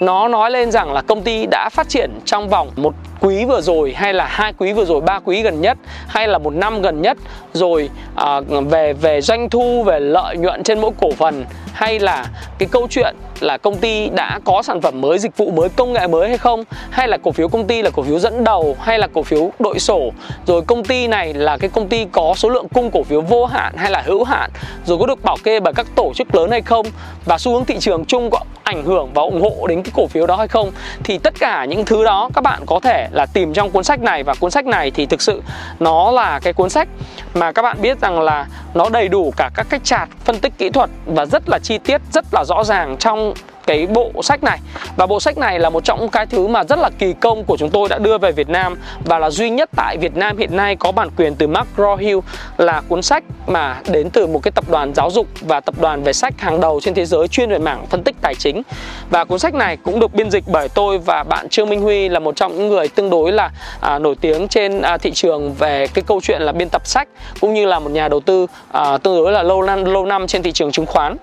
Nó 0.00 0.28
nói 0.28 0.50
lên 0.50 0.70
rằng 0.70 0.92
là 0.92 1.02
công 1.02 1.22
ty 1.22 1.46
đã 1.46 1.68
phát 1.72 1.88
triển 1.88 2.10
trong 2.24 2.48
vòng 2.48 2.68
một 2.76 2.94
quý 3.20 3.44
vừa 3.44 3.60
rồi 3.60 3.94
hay 3.96 4.14
là 4.14 4.26
hai 4.26 4.52
quý 4.58 4.72
vừa 4.72 4.84
rồi 4.84 5.00
ba 5.00 5.20
quý 5.24 5.42
gần 5.42 5.60
nhất 5.60 5.78
hay 6.06 6.28
là 6.28 6.38
một 6.38 6.54
năm 6.54 6.82
gần 6.82 7.02
nhất 7.02 7.18
rồi 7.52 7.90
à, 8.14 8.40
về 8.70 8.92
về 8.92 9.20
doanh 9.20 9.50
thu 9.50 9.82
về 9.82 10.00
lợi 10.00 10.36
nhuận 10.36 10.62
trên 10.62 10.80
mỗi 10.80 10.90
cổ 11.00 11.10
phần 11.18 11.44
hay 11.72 11.98
là 11.98 12.26
cái 12.58 12.68
câu 12.72 12.86
chuyện 12.90 13.16
là 13.40 13.56
công 13.56 13.76
ty 13.76 14.08
đã 14.08 14.40
có 14.44 14.62
sản 14.62 14.80
phẩm 14.80 15.00
mới 15.00 15.18
dịch 15.18 15.36
vụ 15.36 15.50
mới 15.50 15.68
công 15.68 15.92
nghệ 15.92 16.06
mới 16.06 16.28
hay 16.28 16.38
không? 16.38 16.64
Hay 16.90 17.08
là 17.08 17.16
cổ 17.16 17.32
phiếu 17.32 17.48
công 17.48 17.66
ty 17.66 17.82
là 17.82 17.90
cổ 17.90 18.02
phiếu 18.02 18.18
dẫn 18.18 18.44
đầu 18.44 18.76
hay 18.80 18.98
là 18.98 19.06
cổ 19.06 19.22
phiếu 19.22 19.50
đội 19.58 19.78
sổ? 19.78 20.12
Rồi 20.46 20.62
công 20.62 20.84
ty 20.84 21.08
này 21.08 21.34
là 21.34 21.56
cái 21.56 21.70
công 21.70 21.88
ty 21.88 22.06
có 22.12 22.34
số 22.36 22.48
lượng 22.48 22.68
cung 22.68 22.90
cổ 22.90 23.02
phiếu 23.02 23.20
vô 23.20 23.46
hạn 23.46 23.76
hay 23.76 23.90
là 23.90 24.02
hữu 24.06 24.24
hạn? 24.24 24.50
Rồi 24.86 24.98
có 24.98 25.06
được 25.06 25.22
bảo 25.22 25.36
kê 25.44 25.60
bởi 25.60 25.74
các 25.74 25.86
tổ 25.94 26.12
chức 26.14 26.34
lớn 26.34 26.50
hay 26.50 26.62
không? 26.62 26.86
Và 27.24 27.38
xu 27.38 27.52
hướng 27.52 27.64
thị 27.64 27.76
trường 27.80 28.04
chung 28.04 28.30
có 28.30 28.38
ảnh 28.62 28.84
hưởng 28.84 29.10
và 29.14 29.22
ủng 29.22 29.42
hộ 29.42 29.66
đến 29.66 29.82
cái 29.82 29.92
cổ 29.94 30.06
phiếu 30.06 30.26
đó 30.26 30.36
hay 30.36 30.48
không? 30.48 30.70
Thì 31.04 31.18
tất 31.18 31.34
cả 31.40 31.64
những 31.64 31.84
thứ 31.84 32.04
đó 32.04 32.30
các 32.34 32.40
bạn 32.40 32.62
có 32.66 32.80
thể 32.80 33.07
là 33.10 33.26
tìm 33.26 33.52
trong 33.52 33.70
cuốn 33.70 33.84
sách 33.84 34.00
này. 34.00 34.22
Và 34.22 34.34
cuốn 34.40 34.50
sách 34.50 34.66
này 34.66 34.90
thì 34.90 35.06
thực 35.06 35.22
sự 35.22 35.42
nó 35.80 36.10
là 36.10 36.40
cái 36.42 36.52
cuốn 36.52 36.70
sách 36.70 36.88
mà 37.34 37.52
các 37.52 37.62
bạn 37.62 37.76
biết 37.82 38.00
rằng 38.00 38.20
là 38.20 38.46
nó 38.74 38.88
đầy 38.88 39.08
đủ 39.08 39.32
cả 39.36 39.50
các 39.54 39.66
cách 39.70 39.84
chart 39.84 40.10
phân 40.24 40.38
tích 40.38 40.52
kỹ 40.58 40.70
thuật 40.70 40.90
và 41.06 41.26
rất 41.26 41.48
là 41.48 41.58
chi 41.58 41.78
tiết, 41.78 42.00
rất 42.12 42.24
là 42.32 42.44
rõ 42.44 42.64
ràng 42.64 42.96
trong 42.98 43.34
cái 43.68 43.86
bộ 43.86 44.10
sách 44.22 44.44
này. 44.44 44.58
Và 44.96 45.06
bộ 45.06 45.20
sách 45.20 45.38
này 45.38 45.58
là 45.58 45.70
một 45.70 45.84
trong 45.84 46.00
những 46.00 46.08
cái 46.08 46.26
thứ 46.26 46.46
mà 46.46 46.64
rất 46.64 46.78
là 46.78 46.90
kỳ 46.98 47.12
công 47.12 47.44
của 47.44 47.56
chúng 47.56 47.70
tôi 47.70 47.88
đã 47.88 47.98
đưa 47.98 48.18
về 48.18 48.32
Việt 48.32 48.48
Nam 48.48 48.78
và 49.04 49.18
là 49.18 49.30
duy 49.30 49.50
nhất 49.50 49.70
tại 49.76 49.96
Việt 49.96 50.16
Nam 50.16 50.38
hiện 50.38 50.56
nay 50.56 50.76
có 50.76 50.92
bản 50.92 51.08
quyền 51.16 51.34
từ 51.34 51.46
Mark 51.46 51.68
Rohill 51.76 52.18
là 52.58 52.82
cuốn 52.88 53.02
sách 53.02 53.24
mà 53.46 53.80
đến 53.88 54.10
từ 54.10 54.26
một 54.26 54.42
cái 54.42 54.52
tập 54.52 54.64
đoàn 54.70 54.94
giáo 54.94 55.10
dục 55.10 55.26
và 55.40 55.60
tập 55.60 55.74
đoàn 55.80 56.02
về 56.02 56.12
sách 56.12 56.40
hàng 56.40 56.60
đầu 56.60 56.80
trên 56.82 56.94
thế 56.94 57.04
giới 57.04 57.28
chuyên 57.28 57.50
về 57.50 57.58
mảng 57.58 57.86
phân 57.86 58.02
tích 58.02 58.16
tài 58.20 58.34
chính. 58.34 58.62
Và 59.10 59.24
cuốn 59.24 59.38
sách 59.38 59.54
này 59.54 59.76
cũng 59.76 60.00
được 60.00 60.14
biên 60.14 60.30
dịch 60.30 60.44
bởi 60.46 60.68
tôi 60.68 60.98
và 60.98 61.22
bạn 61.22 61.48
Trương 61.48 61.68
Minh 61.68 61.80
Huy 61.80 62.08
là 62.08 62.18
một 62.20 62.36
trong 62.36 62.56
những 62.56 62.68
người 62.68 62.88
tương 62.88 63.10
đối 63.10 63.32
là 63.32 63.50
à, 63.80 63.98
nổi 63.98 64.14
tiếng 64.20 64.48
trên 64.48 64.82
à, 64.82 64.98
thị 64.98 65.10
trường 65.14 65.54
về 65.54 65.86
cái 65.86 66.04
câu 66.06 66.20
chuyện 66.22 66.42
là 66.42 66.52
biên 66.52 66.68
tập 66.68 66.86
sách 66.86 67.08
cũng 67.40 67.54
như 67.54 67.66
là 67.66 67.78
một 67.78 67.90
nhà 67.90 68.08
đầu 68.08 68.20
tư 68.20 68.46
à, 68.72 68.98
tương 68.98 69.16
đối 69.16 69.32
là 69.32 69.42
lâu 69.42 69.62
năm 69.62 69.84
lâu 69.84 70.06
năm 70.06 70.26
trên 70.26 70.42
thị 70.42 70.52
trường 70.52 70.72
chứng 70.72 70.86
khoán. 70.86 71.16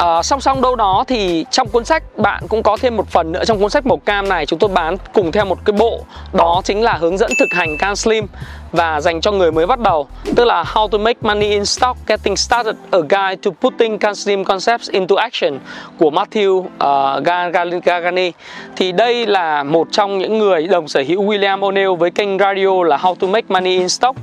À, 0.00 0.22
song 0.22 0.40
song 0.40 0.62
đâu 0.62 0.76
đó 0.76 1.04
thì 1.08 1.44
trong 1.50 1.68
cuốn 1.68 1.84
sách 1.84 2.02
bạn 2.18 2.42
cũng 2.48 2.62
có 2.62 2.76
thêm 2.80 2.96
một 2.96 3.08
phần 3.08 3.32
nữa. 3.32 3.44
Trong 3.44 3.60
cuốn 3.60 3.70
sách 3.70 3.86
màu 3.86 3.96
cam 3.96 4.28
này 4.28 4.46
chúng 4.46 4.58
tôi 4.58 4.70
bán 4.74 4.96
cùng 5.12 5.32
theo 5.32 5.44
một 5.44 5.58
cái 5.64 5.72
bộ. 5.78 6.00
Đó 6.32 6.60
chính 6.64 6.82
là 6.82 6.92
hướng 6.92 7.18
dẫn 7.18 7.30
thực 7.38 7.48
hành 7.52 7.76
Can 7.78 7.96
Slim 7.96 8.26
và 8.72 9.00
dành 9.00 9.20
cho 9.20 9.32
người 9.32 9.52
mới 9.52 9.66
bắt 9.66 9.78
đầu. 9.78 10.08
Tức 10.36 10.44
là 10.44 10.62
How 10.62 10.88
to 10.88 10.98
make 10.98 11.18
money 11.22 11.48
in 11.48 11.64
stock 11.64 11.98
getting 12.06 12.36
started 12.36 12.74
a 12.90 12.98
guide 12.98 13.36
to 13.42 13.50
putting 13.60 13.98
Can 13.98 14.14
Slim 14.14 14.44
concepts 14.44 14.90
into 14.90 15.16
action 15.16 15.58
của 15.98 16.10
Matthew 16.10 16.64
ờ, 16.78 17.16
uh, 17.18 17.84
Gargani 17.84 18.32
thì 18.76 18.92
đây 18.92 19.26
là 19.26 19.62
một 19.62 19.88
trong 19.90 20.18
những 20.18 20.38
người 20.38 20.66
đồng 20.66 20.88
sở 20.88 21.02
hữu 21.08 21.24
William 21.24 21.60
O'Neill 21.60 21.96
với 21.96 22.10
kênh 22.10 22.38
radio 22.38 22.82
là 22.84 22.96
How 22.96 23.14
to 23.14 23.26
make 23.26 23.46
money 23.48 23.78
in 23.78 23.88
stock 23.88 24.16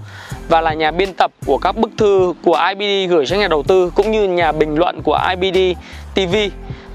và 0.50 0.62
là 0.62 0.74
nhà 0.74 0.92
biên 0.92 1.14
tập 1.14 1.32
của 1.46 1.58
các 1.58 1.78
bức 1.78 1.90
thư 1.98 2.34
của 2.44 2.60
IBD 2.70 3.12
gửi 3.12 3.26
cho 3.26 3.36
nhà 3.36 3.48
đầu 3.48 3.64
tư 3.64 3.92
cũng 3.96 4.12
như 4.12 4.28
nhà 4.28 4.52
bình 4.52 4.76
luận 4.76 5.02
của 5.04 5.20
IBD 5.30 5.58
TV 6.16 6.36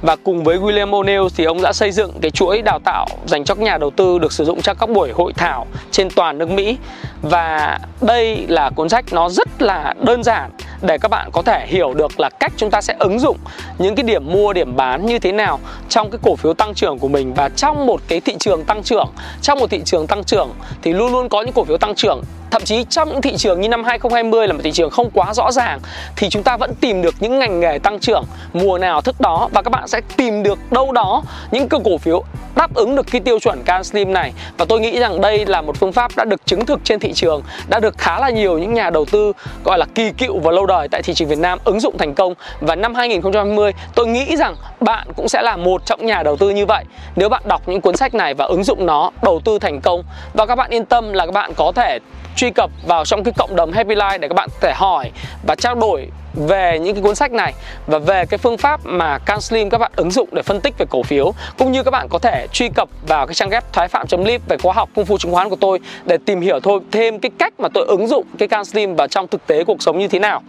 và 0.03 0.17
cùng 0.17 0.45
với 0.45 0.59
William 0.59 0.91
O'Neill 0.91 1.29
thì 1.37 1.45
ông 1.45 1.63
đã 1.63 1.73
xây 1.73 1.91
dựng 1.91 2.13
cái 2.23 2.31
chuỗi 2.31 2.63
đào 2.63 2.79
tạo 2.85 3.07
dành 3.27 3.45
cho 3.45 3.55
các 3.55 3.63
nhà 3.65 3.79
đầu 3.79 3.91
tư 3.91 4.19
được 4.19 4.33
sử 4.33 4.45
dụng 4.45 4.63
cho 4.63 4.75
các 4.75 4.91
buổi 4.91 5.13
hội 5.13 5.33
thảo 5.33 5.67
trên 5.91 6.11
toàn 6.11 6.39
nước 6.39 6.51
Mỹ 6.51 6.77
và 7.23 7.79
đây 8.01 8.47
là 8.49 8.71
cuốn 8.71 8.89
sách 8.89 9.05
nó 9.13 9.29
rất 9.29 9.63
là 9.63 9.95
đơn 10.01 10.25
giản 10.25 10.51
để 10.83 10.99
các 10.99 11.09
bạn 11.09 11.31
có 11.33 11.43
thể 11.43 11.67
hiểu 11.67 11.95
được 11.95 12.21
là 12.21 12.31
cách 12.41 12.53
chúng 12.57 12.71
ta 12.71 12.81
sẽ 12.81 12.95
ứng 12.99 13.19
dụng 13.19 13.37
những 13.79 13.95
cái 13.95 14.05
điểm 14.05 14.33
mua, 14.33 14.53
điểm 14.53 14.77
bán 14.77 15.07
như 15.07 15.19
thế 15.19 15.33
nào 15.33 15.59
trong 15.89 16.11
cái 16.11 16.19
cổ 16.23 16.37
phiếu 16.37 16.55
tăng 16.55 16.75
trưởng 16.75 16.99
của 16.99 17.09
mình. 17.09 17.35
Và 17.35 17.49
trong 17.49 17.87
một 17.87 18.01
cái 18.09 18.21
thị 18.21 18.37
trường 18.39 18.65
tăng 18.65 18.83
trưởng, 18.83 19.09
trong 19.43 19.59
một 19.59 19.71
thị 19.71 19.83
trường 19.85 20.07
tăng 20.07 20.25
trưởng 20.25 20.51
thì 20.83 20.93
luôn 20.93 21.13
luôn 21.13 21.29
có 21.29 21.43
những 21.43 21.53
cổ 21.53 21.65
phiếu 21.65 21.79
tăng 21.79 21.95
trưởng. 21.95 22.23
Thậm 22.51 22.63
chí 22.65 22.85
trong 22.85 23.09
những 23.09 23.23
thị 23.23 23.37
trường 23.37 23.61
như 23.61 23.69
năm 23.69 23.85
2020 23.85 24.47
là 24.47 24.53
một 24.53 24.61
thị 24.65 24.73
trường 24.73 24.91
không 24.91 25.11
quá 25.11 25.35
rõ 25.35 25.53
ràng 25.53 25.81
thì 26.17 26.29
chúng 26.29 26.43
ta 26.43 26.57
vẫn 26.57 26.75
tìm 26.81 27.03
được 27.03 27.15
những 27.21 27.39
ngành 27.39 27.61
nghề 27.61 27.79
tăng 27.79 28.01
trưởng, 28.01 28.25
mùa 28.53 28.79
nào 28.79 29.01
thức 29.01 29.21
đó 29.21 29.49
và 29.53 29.63
các 29.63 29.71
bạn 29.71 29.89
sẽ 29.89 30.01
tìm 30.17 30.43
được 30.43 30.59
đâu 30.73 30.93
đó 30.93 31.23
những 31.51 31.69
cái 31.69 31.81
cổ 31.85 31.99
phiếu 31.99 32.25
đáp 32.57 32.75
ứng 32.75 32.97
được 32.97 33.07
cái 33.11 33.21
tiêu 33.21 33.39
chuẩn 33.39 33.63
can 33.63 33.85
slim 33.85 34.13
này. 34.13 34.33
Và 34.57 34.65
tôi 34.65 34.81
nghĩ 34.81 34.99
rằng 34.99 35.21
đây 35.21 35.47
là 35.47 35.61
một 35.63 35.77
phương 35.77 35.93
pháp 35.93 36.13
đã 36.17 36.25
được 36.25 36.47
chứng 36.47 36.67
thực 36.67 36.81
trên 36.85 37.01
thị 37.01 37.12
trường 37.15 37.43
đã 37.69 37.81
được 37.81 37.99
khá 37.99 38.21
là 38.21 38.31
nhiều 38.31 38.59
những 38.59 38.75
nhà 38.75 38.91
đầu 38.91 39.05
tư, 39.05 39.33
gọi 39.65 39.79
là 39.79 39.87
kỳ 39.95 40.11
cựu 40.11 40.39
và 40.39 40.53
lâu 40.53 40.67
đời 40.67 40.89
tại 40.89 41.03
thị 41.03 41.15
trường 41.15 41.29
Việt 41.29 41.39
Nam 41.39 41.59
ứng 41.65 41.81
dụng 41.81 41.99
thành 41.99 42.15
công. 42.15 42.35
Và 42.61 42.75
năm 42.77 42.95
2020 42.95 43.73
tôi 43.95 44.07
nghĩ 44.07 44.37
rằng 44.37 44.57
bạn 44.81 45.09
cũng 45.17 45.29
sẽ 45.29 45.43
là 45.43 45.57
một 45.57 45.87
trong 45.87 46.07
nhà 46.07 46.23
đầu 46.23 46.37
tư 46.37 46.51
như 46.51 46.67
vậy. 46.67 46.85
Nếu 47.17 47.29
bạn 47.29 47.43
đọc 47.45 47.63
những 47.67 47.81
cuốn 47.81 47.97
sách 47.97 48.15
này 48.15 48.35
và 48.35 48.45
ứng 48.45 48.65
dụng 48.65 48.87
nó, 48.87 49.11
đầu 49.23 49.41
tư 49.45 49.59
thành 49.59 49.81
công, 49.81 50.03
và 50.35 50.47
các 50.47 50.55
bạn 50.55 50.71
yên 50.71 50.85
tâm 50.85 51.13
là 51.13 51.27
các 51.27 51.33
bạn 51.33 51.55
có 51.55 51.73
thể 51.73 51.99
truy 52.37 52.51
cập 52.51 52.71
vào 52.87 53.05
trong 53.05 53.25
cái 53.25 53.35
cộng 53.37 53.57
đồng 53.57 53.73
Happy 53.73 53.95
Life 53.95 54.19
để 54.19 54.29
các 54.29 54.35
bạn 54.35 54.49
có 54.49 54.57
thể 54.61 54.73
hỏi 54.77 55.11
và 55.47 55.55
trao 55.55 55.75
đổi 55.75 56.09
về 56.35 56.79
những 56.79 56.95
cái 56.95 57.03
cuốn 57.03 57.15
sách 57.15 57.33
này 57.33 57.55
và 57.87 57.99
về 57.99 58.25
cái 58.27 58.39
phương 58.39 58.59
pháp 58.59 58.81
mà 58.85 59.19
CanSlim 59.19 59.71
các 59.71 59.79
bạn 59.79 59.93
ứng 59.97 60.11
dụng 60.11 60.29
để 60.33 60.43
phân 60.43 60.61
tích 60.61 60.75
về 60.79 60.87
cổ 60.91 61.03
phiếu 61.03 61.33
cũng 61.59 61.73
như 61.73 61.83
các 61.83 61.91
bạn 61.91 62.07
có 62.11 62.19
thể 62.19 62.47
truy 62.53 62.69
cập 62.75 62.89
vào 63.09 63.27
cái 63.27 63.35
trang 63.35 63.51
web 63.51 63.61
thoái 63.73 63.89
phạm.live 63.89 64.39
về 64.49 64.57
khóa 64.63 64.73
học 64.73 64.89
công 64.97 65.05
phu 65.05 65.19
chứng 65.19 65.33
khoán 65.33 65.49
của 65.49 65.57
tôi 65.57 65.81
để 66.05 66.19
tìm 66.27 66.41
hiểu 66.41 66.61
thôi 66.61 66.81
thêm 66.91 67.19
cái 67.19 67.31
cách 67.39 67.55
mà 67.59 67.69
tôi 67.75 67.87
ứng 67.87 68.07
dụng 68.07 68.27
cái 68.39 68.49
CanSlim 68.49 68.97
vào 68.97 69.09
trong 69.09 69.29
thực 69.29 69.47
tế 69.47 69.65
cuộc 69.65 69.83
sống 69.83 69.99
như 69.99 70.09
thế 70.09 70.19
nào. 70.19 70.43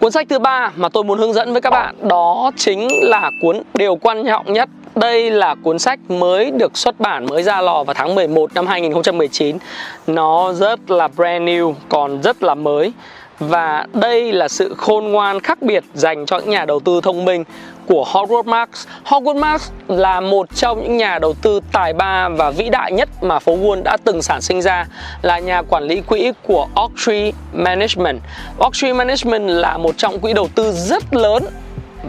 Cuốn 0.00 0.12
sách 0.12 0.26
thứ 0.28 0.38
ba 0.38 0.72
mà 0.76 0.88
tôi 0.88 1.04
muốn 1.04 1.18
hướng 1.18 1.32
dẫn 1.32 1.52
với 1.52 1.60
các 1.60 1.70
bạn 1.70 2.08
đó 2.08 2.50
chính 2.56 2.88
là 3.02 3.30
cuốn 3.40 3.62
điều 3.74 3.96
quan 3.96 4.24
trọng 4.26 4.52
nhất. 4.52 4.68
Đây 4.94 5.30
là 5.30 5.54
cuốn 5.62 5.78
sách 5.78 5.98
mới 6.08 6.50
được 6.50 6.76
xuất 6.76 7.00
bản 7.00 7.26
mới 7.26 7.42
ra 7.42 7.60
lò 7.60 7.84
vào 7.84 7.94
tháng 7.94 8.14
11 8.14 8.54
năm 8.54 8.66
2019 8.66 9.58
Nó 10.06 10.52
rất 10.52 10.90
là 10.90 11.08
brand 11.08 11.44
new, 11.44 11.74
còn 11.88 12.22
rất 12.22 12.42
là 12.42 12.54
mới. 12.54 12.92
Và 13.48 13.86
đây 13.92 14.32
là 14.32 14.48
sự 14.48 14.74
khôn 14.78 15.04
ngoan 15.04 15.40
khác 15.40 15.62
biệt 15.62 15.84
dành 15.94 16.26
cho 16.26 16.38
những 16.38 16.50
nhà 16.50 16.64
đầu 16.64 16.80
tư 16.80 17.00
thông 17.02 17.24
minh 17.24 17.44
của 17.86 18.04
Howard 18.12 18.44
Marks. 18.44 18.86
Howard 19.04 19.38
Marks 19.38 19.70
là 19.88 20.20
một 20.20 20.54
trong 20.54 20.82
những 20.82 20.96
nhà 20.96 21.18
đầu 21.18 21.34
tư 21.42 21.60
tài 21.72 21.92
ba 21.92 22.28
và 22.28 22.50
vĩ 22.50 22.68
đại 22.68 22.92
nhất 22.92 23.08
mà 23.20 23.38
phố 23.38 23.56
Wall 23.56 23.82
đã 23.82 23.96
từng 24.04 24.22
sản 24.22 24.40
sinh 24.40 24.62
ra, 24.62 24.86
là 25.22 25.38
nhà 25.38 25.62
quản 25.62 25.84
lý 25.84 26.00
quỹ 26.00 26.32
của 26.42 26.68
Oaktree 26.74 27.30
Management. 27.52 28.20
Oaktree 28.58 28.92
Management 28.92 29.48
là 29.48 29.78
một 29.78 29.94
trong 29.96 30.20
quỹ 30.20 30.32
đầu 30.32 30.48
tư 30.54 30.72
rất 30.72 31.14
lớn 31.14 31.44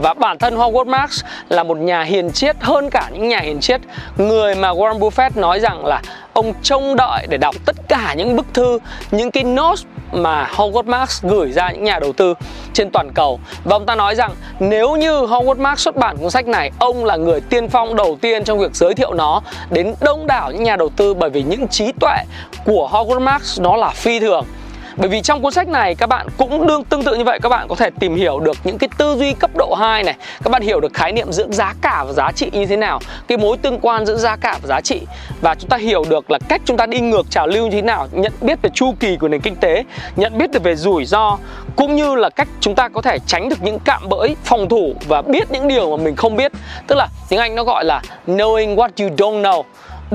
và 0.01 0.13
bản 0.13 0.37
thân 0.37 0.55
Howard 0.55 0.85
Marks 0.85 1.23
là 1.49 1.63
một 1.63 1.77
nhà 1.77 2.03
hiền 2.03 2.31
triết 2.31 2.55
hơn 2.59 2.89
cả 2.89 3.09
những 3.13 3.27
nhà 3.27 3.39
hiền 3.39 3.59
triết 3.59 3.81
Người 4.17 4.55
mà 4.55 4.73
Warren 4.73 4.99
Buffett 4.99 5.29
nói 5.35 5.59
rằng 5.59 5.85
là 5.85 6.01
ông 6.33 6.53
trông 6.63 6.95
đợi 6.95 7.27
để 7.29 7.37
đọc 7.37 7.55
tất 7.65 7.75
cả 7.87 8.13
những 8.17 8.35
bức 8.35 8.45
thư, 8.53 8.79
những 9.11 9.31
cái 9.31 9.43
notes 9.43 9.85
mà 10.13 10.49
Howard 10.55 10.85
Marks 10.85 11.23
gửi 11.23 11.51
ra 11.51 11.71
những 11.71 11.83
nhà 11.83 11.99
đầu 11.99 12.13
tư 12.13 12.33
trên 12.73 12.89
toàn 12.91 13.11
cầu. 13.13 13.39
Và 13.63 13.75
ông 13.75 13.85
ta 13.85 13.95
nói 13.95 14.15
rằng 14.15 14.31
nếu 14.59 14.95
như 14.95 15.11
Howard 15.11 15.61
Marks 15.61 15.83
xuất 15.83 15.95
bản 15.95 16.17
cuốn 16.17 16.31
sách 16.31 16.47
này, 16.47 16.71
Ông 16.79 17.05
là 17.05 17.15
người 17.15 17.41
tiên 17.41 17.69
phong 17.69 17.95
đầu 17.95 18.17
tiên 18.21 18.43
trong 18.43 18.59
việc 18.59 18.75
giới 18.75 18.93
thiệu 18.93 19.13
nó 19.13 19.41
đến 19.69 19.95
đông 20.01 20.27
đảo 20.27 20.51
những 20.51 20.63
nhà 20.63 20.75
đầu 20.75 20.89
tư 20.89 21.13
Bởi 21.13 21.29
vì 21.29 21.43
những 21.43 21.67
trí 21.67 21.91
tuệ 21.99 22.17
của 22.65 22.89
Howard 22.91 23.21
Marks 23.21 23.61
nó 23.61 23.75
là 23.75 23.89
phi 23.89 24.19
thường 24.19 24.45
bởi 24.95 25.09
vì 25.09 25.21
trong 25.21 25.41
cuốn 25.41 25.53
sách 25.53 25.67
này, 25.67 25.95
các 25.95 26.07
bạn 26.07 26.27
cũng 26.37 26.67
đương 26.67 26.83
tương 26.83 27.03
tự 27.03 27.15
như 27.15 27.23
vậy. 27.23 27.39
Các 27.41 27.49
bạn 27.49 27.67
có 27.67 27.75
thể 27.75 27.89
tìm 27.99 28.15
hiểu 28.15 28.39
được 28.39 28.57
những 28.63 28.77
cái 28.77 28.89
tư 28.97 29.15
duy 29.15 29.33
cấp 29.33 29.51
độ 29.55 29.73
2 29.79 30.03
này. 30.03 30.15
Các 30.43 30.49
bạn 30.49 30.61
hiểu 30.61 30.79
được 30.79 30.93
khái 30.93 31.11
niệm 31.11 31.31
giữa 31.31 31.47
giá 31.49 31.73
cả 31.81 32.03
và 32.07 32.13
giá 32.13 32.31
trị 32.31 32.49
như 32.53 32.65
thế 32.65 32.77
nào, 32.77 32.99
cái 33.27 33.37
mối 33.37 33.57
tương 33.57 33.79
quan 33.79 34.05
giữa 34.05 34.15
giá 34.15 34.35
cả 34.35 34.59
và 34.61 34.67
giá 34.67 34.81
trị. 34.81 35.01
Và 35.41 35.55
chúng 35.55 35.69
ta 35.69 35.77
hiểu 35.77 36.03
được 36.09 36.31
là 36.31 36.39
cách 36.47 36.61
chúng 36.65 36.77
ta 36.77 36.85
đi 36.85 36.99
ngược 36.99 37.29
trào 37.29 37.47
lưu 37.47 37.63
như 37.63 37.71
thế 37.71 37.81
nào, 37.81 38.07
nhận 38.11 38.31
biết 38.41 38.61
về 38.61 38.69
chu 38.73 38.93
kỳ 38.99 39.17
của 39.17 39.27
nền 39.27 39.41
kinh 39.41 39.55
tế, 39.55 39.83
nhận 40.15 40.37
biết 40.37 40.51
được 40.51 40.63
về 40.63 40.75
rủi 40.75 41.05
ro, 41.05 41.37
cũng 41.75 41.95
như 41.95 42.15
là 42.15 42.29
cách 42.29 42.47
chúng 42.59 42.75
ta 42.75 42.89
có 42.89 43.01
thể 43.01 43.17
tránh 43.27 43.49
được 43.49 43.61
những 43.61 43.79
cạm 43.79 44.09
bẫy, 44.09 44.35
phòng 44.43 44.69
thủ 44.69 44.95
và 45.07 45.21
biết 45.21 45.51
những 45.51 45.67
điều 45.67 45.97
mà 45.97 46.03
mình 46.03 46.15
không 46.15 46.35
biết. 46.35 46.51
Tức 46.87 46.95
là 46.95 47.07
tiếng 47.29 47.39
anh 47.39 47.55
nó 47.55 47.63
gọi 47.63 47.85
là 47.85 48.01
knowing 48.27 48.75
what 48.75 48.89
you 48.99 49.15
don't 49.17 49.41
know 49.41 49.63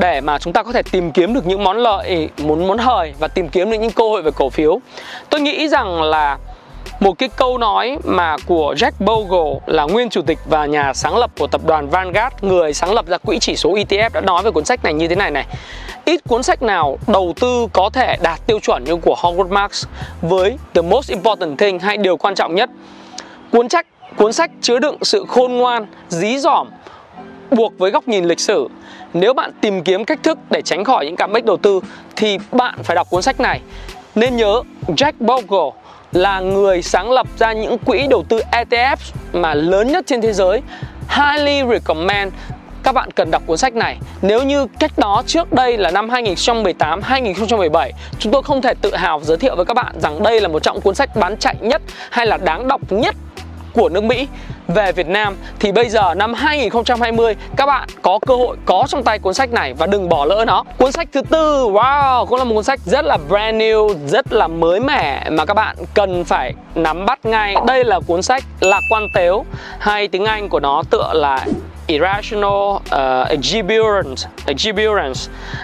để 0.00 0.20
mà 0.20 0.38
chúng 0.38 0.52
ta 0.52 0.62
có 0.62 0.72
thể 0.72 0.82
tìm 0.82 1.12
kiếm 1.12 1.34
được 1.34 1.46
những 1.46 1.64
món 1.64 1.76
lợi 1.76 2.28
muốn 2.38 2.68
món 2.68 2.78
hời 2.78 3.14
và 3.18 3.28
tìm 3.28 3.48
kiếm 3.48 3.70
được 3.70 3.76
những 3.76 3.90
cơ 3.90 4.04
hội 4.04 4.22
về 4.22 4.30
cổ 4.36 4.50
phiếu 4.50 4.80
tôi 5.30 5.40
nghĩ 5.40 5.68
rằng 5.68 6.02
là 6.02 6.38
một 7.00 7.18
cái 7.18 7.28
câu 7.36 7.58
nói 7.58 7.98
mà 8.04 8.36
của 8.46 8.74
Jack 8.78 8.90
Bogle 8.98 9.60
là 9.66 9.84
nguyên 9.84 10.10
chủ 10.10 10.22
tịch 10.22 10.38
và 10.46 10.66
nhà 10.66 10.94
sáng 10.94 11.16
lập 11.16 11.30
của 11.38 11.46
tập 11.46 11.60
đoàn 11.66 11.88
Vanguard, 11.88 12.34
người 12.40 12.74
sáng 12.74 12.92
lập 12.92 13.06
ra 13.06 13.18
quỹ 13.18 13.38
chỉ 13.38 13.56
số 13.56 13.74
ETF 13.74 14.10
đã 14.12 14.20
nói 14.20 14.42
về 14.42 14.50
cuốn 14.50 14.64
sách 14.64 14.84
này 14.84 14.94
như 14.94 15.08
thế 15.08 15.16
này 15.16 15.30
này. 15.30 15.46
Ít 16.04 16.20
cuốn 16.28 16.42
sách 16.42 16.62
nào 16.62 16.98
đầu 17.06 17.34
tư 17.40 17.66
có 17.72 17.90
thể 17.92 18.16
đạt 18.22 18.46
tiêu 18.46 18.58
chuẩn 18.60 18.84
như 18.84 18.96
của 18.96 19.16
Howard 19.18 19.48
Marks 19.48 19.86
với 20.22 20.56
the 20.74 20.82
most 20.82 21.10
important 21.10 21.58
thing 21.58 21.78
hay 21.78 21.96
điều 21.96 22.16
quan 22.16 22.34
trọng 22.34 22.54
nhất. 22.54 22.70
Cuốn 23.52 23.68
sách 23.68 23.86
cuốn 24.16 24.32
sách 24.32 24.50
chứa 24.60 24.78
đựng 24.78 24.96
sự 25.02 25.24
khôn 25.28 25.52
ngoan, 25.52 25.86
dí 26.08 26.38
dỏm 26.38 26.68
buộc 27.52 27.78
với 27.78 27.90
góc 27.90 28.08
nhìn 28.08 28.24
lịch 28.24 28.40
sử. 28.40 28.68
Nếu 29.14 29.34
bạn 29.34 29.50
tìm 29.60 29.82
kiếm 29.82 30.04
cách 30.04 30.22
thức 30.22 30.38
để 30.50 30.62
tránh 30.62 30.84
khỏi 30.84 31.06
những 31.06 31.16
cảm 31.16 31.32
bách 31.32 31.44
đầu 31.44 31.56
tư 31.56 31.80
thì 32.16 32.38
bạn 32.52 32.82
phải 32.82 32.94
đọc 32.96 33.10
cuốn 33.10 33.22
sách 33.22 33.40
này. 33.40 33.60
Nên 34.14 34.36
nhớ 34.36 34.62
Jack 34.86 35.12
Bogle 35.20 35.80
là 36.12 36.40
người 36.40 36.82
sáng 36.82 37.10
lập 37.10 37.26
ra 37.38 37.52
những 37.52 37.78
quỹ 37.78 38.06
đầu 38.10 38.24
tư 38.28 38.40
ETF 38.52 38.96
mà 39.32 39.54
lớn 39.54 39.88
nhất 39.88 40.04
trên 40.06 40.20
thế 40.20 40.32
giới. 40.32 40.62
Highly 41.08 41.62
recommend 41.70 42.32
các 42.82 42.92
bạn 42.92 43.10
cần 43.10 43.30
đọc 43.30 43.42
cuốn 43.46 43.56
sách 43.56 43.74
này. 43.74 43.98
Nếu 44.22 44.42
như 44.42 44.66
cách 44.78 44.92
đó 44.96 45.22
trước 45.26 45.52
đây 45.52 45.76
là 45.76 45.90
năm 45.90 46.10
2018, 46.10 47.02
2017, 47.02 47.92
chúng 48.18 48.32
tôi 48.32 48.42
không 48.42 48.62
thể 48.62 48.74
tự 48.82 48.96
hào 48.96 49.20
giới 49.24 49.36
thiệu 49.36 49.56
với 49.56 49.64
các 49.64 49.74
bạn 49.74 50.00
rằng 50.00 50.22
đây 50.22 50.40
là 50.40 50.48
một 50.48 50.62
trong 50.62 50.80
cuốn 50.80 50.94
sách 50.94 51.16
bán 51.16 51.36
chạy 51.36 51.54
nhất 51.60 51.82
hay 52.10 52.26
là 52.26 52.36
đáng 52.36 52.68
đọc 52.68 52.80
nhất 52.90 53.14
của 53.72 53.88
nước 53.88 54.04
Mỹ 54.04 54.28
về 54.68 54.92
Việt 54.92 55.08
Nam 55.08 55.36
thì 55.60 55.72
bây 55.72 55.88
giờ 55.88 56.14
năm 56.14 56.34
2020 56.34 57.36
các 57.56 57.66
bạn 57.66 57.88
có 58.02 58.18
cơ 58.26 58.34
hội 58.34 58.56
có 58.64 58.84
trong 58.88 59.02
tay 59.02 59.18
cuốn 59.18 59.34
sách 59.34 59.52
này 59.52 59.74
và 59.74 59.86
đừng 59.86 60.08
bỏ 60.08 60.24
lỡ 60.24 60.44
nó. 60.46 60.64
Cuốn 60.78 60.92
sách 60.92 61.08
thứ 61.12 61.22
tư, 61.22 61.66
wow, 61.66 62.26
cũng 62.26 62.38
là 62.38 62.44
một 62.44 62.54
cuốn 62.54 62.64
sách 62.64 62.80
rất 62.84 63.04
là 63.04 63.18
brand 63.28 63.56
new, 63.56 63.94
rất 64.06 64.32
là 64.32 64.48
mới 64.48 64.80
mẻ 64.80 65.30
mà 65.30 65.44
các 65.44 65.54
bạn 65.54 65.76
cần 65.94 66.24
phải 66.24 66.54
nắm 66.74 67.06
bắt 67.06 67.26
ngay. 67.26 67.54
Đây 67.66 67.84
là 67.84 68.00
cuốn 68.06 68.22
sách 68.22 68.44
Lạc 68.60 68.80
quan 68.90 69.06
tếu 69.14 69.44
hay 69.78 70.08
tiếng 70.08 70.24
Anh 70.24 70.48
của 70.48 70.60
nó 70.60 70.82
tựa 70.90 71.12
là 71.14 71.46
Irrational 71.86 72.76
uh, 72.76 73.28
Exuberance, 73.28 74.28
Exuberance 74.46 75.20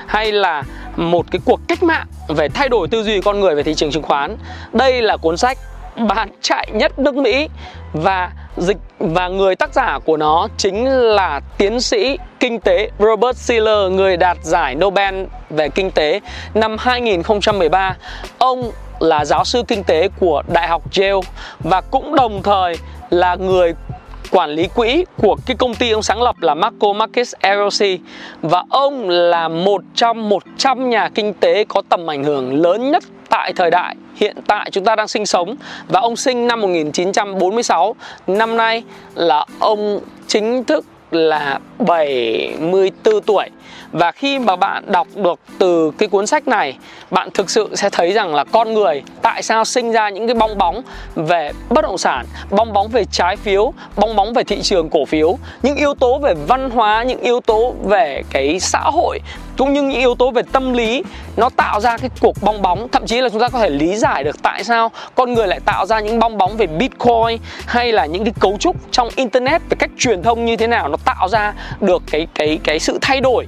hay 0.06 0.32
là 0.32 0.62
một 0.96 1.26
cái 1.30 1.40
cuộc 1.44 1.60
cách 1.68 1.82
mạng 1.82 2.06
về 2.28 2.48
thay 2.48 2.68
đổi 2.68 2.88
tư 2.88 3.02
duy 3.02 3.20
con 3.20 3.40
người 3.40 3.54
về 3.54 3.62
thị 3.62 3.74
trường 3.74 3.90
chứng 3.90 4.02
khoán. 4.02 4.36
Đây 4.72 5.02
là 5.02 5.16
cuốn 5.16 5.36
sách 5.36 5.58
bán 6.08 6.28
chạy 6.40 6.68
nhất 6.72 6.98
nước 6.98 7.14
Mỹ 7.14 7.48
và 7.94 8.30
dịch 8.56 8.76
và 8.98 9.28
người 9.28 9.56
tác 9.56 9.74
giả 9.74 9.98
của 10.04 10.16
nó 10.16 10.48
chính 10.56 10.88
là 10.88 11.40
tiến 11.58 11.80
sĩ 11.80 12.18
kinh 12.40 12.60
tế 12.60 12.90
Robert 12.98 13.36
Shiller, 13.36 13.90
người 13.90 14.16
đạt 14.16 14.36
giải 14.42 14.74
Nobel 14.74 15.24
về 15.50 15.68
kinh 15.68 15.90
tế 15.90 16.20
năm 16.54 16.76
2013. 16.78 17.96
Ông 18.38 18.70
là 19.00 19.24
giáo 19.24 19.44
sư 19.44 19.62
kinh 19.68 19.84
tế 19.84 20.08
của 20.20 20.42
Đại 20.52 20.68
học 20.68 20.82
Yale 20.96 21.20
và 21.60 21.80
cũng 21.80 22.14
đồng 22.14 22.42
thời 22.42 22.76
là 23.10 23.34
người 23.34 23.74
quản 24.30 24.50
lý 24.50 24.68
quỹ 24.74 25.04
của 25.16 25.36
cái 25.46 25.56
công 25.56 25.74
ty 25.74 25.90
ông 25.90 26.02
sáng 26.02 26.22
lập 26.22 26.36
là 26.40 26.54
Marco 26.54 26.88
Marquez 26.88 27.34
LLC 27.42 28.00
và 28.42 28.64
ông 28.70 29.08
là 29.08 29.48
một 29.48 29.82
trong 29.94 30.28
100 30.28 30.90
nhà 30.90 31.08
kinh 31.14 31.34
tế 31.34 31.64
có 31.68 31.82
tầm 31.88 32.10
ảnh 32.10 32.24
hưởng 32.24 32.62
lớn 32.62 32.90
nhất 32.90 33.04
tại 33.34 33.52
thời 33.52 33.70
đại 33.70 33.96
hiện 34.16 34.36
tại 34.46 34.70
chúng 34.72 34.84
ta 34.84 34.96
đang 34.96 35.08
sinh 35.08 35.26
sống. 35.26 35.56
Và 35.88 36.00
ông 36.00 36.16
sinh 36.16 36.46
năm 36.46 36.60
1946 36.60 37.94
năm 38.26 38.56
nay 38.56 38.82
là 39.14 39.44
ông 39.58 40.00
chính 40.26 40.64
thức 40.64 40.84
là 41.10 41.58
74 41.78 43.20
tuổi 43.22 43.48
và 43.92 44.12
khi 44.12 44.38
mà 44.38 44.56
bạn 44.56 44.84
đọc 44.92 45.06
được 45.14 45.40
từ 45.58 45.90
cái 45.98 46.08
cuốn 46.08 46.26
sách 46.26 46.48
này, 46.48 46.76
bạn 47.10 47.28
thực 47.34 47.50
sự 47.50 47.68
sẽ 47.74 47.90
thấy 47.90 48.12
rằng 48.12 48.34
là 48.34 48.44
con 48.44 48.74
người 48.74 49.02
tại 49.22 49.42
sao 49.42 49.64
sinh 49.64 49.92
ra 49.92 50.08
những 50.08 50.26
cái 50.26 50.34
bong 50.34 50.58
bóng 50.58 50.82
về 51.14 51.50
bất 51.70 51.82
động 51.82 51.98
sản, 51.98 52.26
bong 52.50 52.72
bóng 52.72 52.88
về 52.88 53.04
trái 53.04 53.36
phiếu, 53.36 53.72
bong 53.96 54.16
bóng 54.16 54.32
về 54.32 54.44
thị 54.44 54.62
trường 54.62 54.90
cổ 54.90 55.04
phiếu, 55.04 55.38
những 55.62 55.76
yếu 55.76 55.94
tố 55.94 56.18
về 56.18 56.34
văn 56.48 56.70
hóa, 56.70 57.02
những 57.02 57.20
yếu 57.20 57.40
tố 57.40 57.74
về 57.84 58.22
cái 58.30 58.60
xã 58.60 58.80
hội, 58.80 59.18
cũng 59.58 59.72
như 59.72 59.82
những 59.82 60.00
yếu 60.00 60.14
tố 60.14 60.30
về 60.30 60.42
tâm 60.52 60.72
lý, 60.72 61.02
nó 61.36 61.48
tạo 61.56 61.80
ra 61.80 61.96
cái 61.98 62.10
cuộc 62.20 62.36
bong 62.42 62.62
bóng. 62.62 62.88
Thậm 62.88 63.06
chí 63.06 63.20
là 63.20 63.28
chúng 63.28 63.40
ta 63.40 63.48
có 63.48 63.58
thể 63.58 63.70
lý 63.70 63.96
giải 63.96 64.24
được 64.24 64.42
tại 64.42 64.64
sao 64.64 64.90
con 65.14 65.32
người 65.32 65.46
lại 65.46 65.60
tạo 65.64 65.86
ra 65.86 66.00
những 66.00 66.18
bong 66.18 66.38
bóng 66.38 66.56
về 66.56 66.66
bitcoin 66.66 67.38
hay 67.66 67.92
là 67.92 68.06
những 68.06 68.24
cái 68.24 68.32
cấu 68.40 68.56
trúc 68.60 68.76
trong 68.90 69.08
internet 69.16 69.62
về 69.70 69.76
cách 69.78 69.90
truyền 69.98 70.22
thông 70.22 70.44
như 70.44 70.56
thế 70.56 70.66
nào. 70.66 70.88
Nó 70.88 70.96
tạo 71.04 71.28
ra 71.28 71.54
được 71.80 72.02
cái 72.10 72.26
cái 72.34 72.58
cái 72.64 72.78
sự 72.78 72.98
thay 73.00 73.20
đổi 73.20 73.46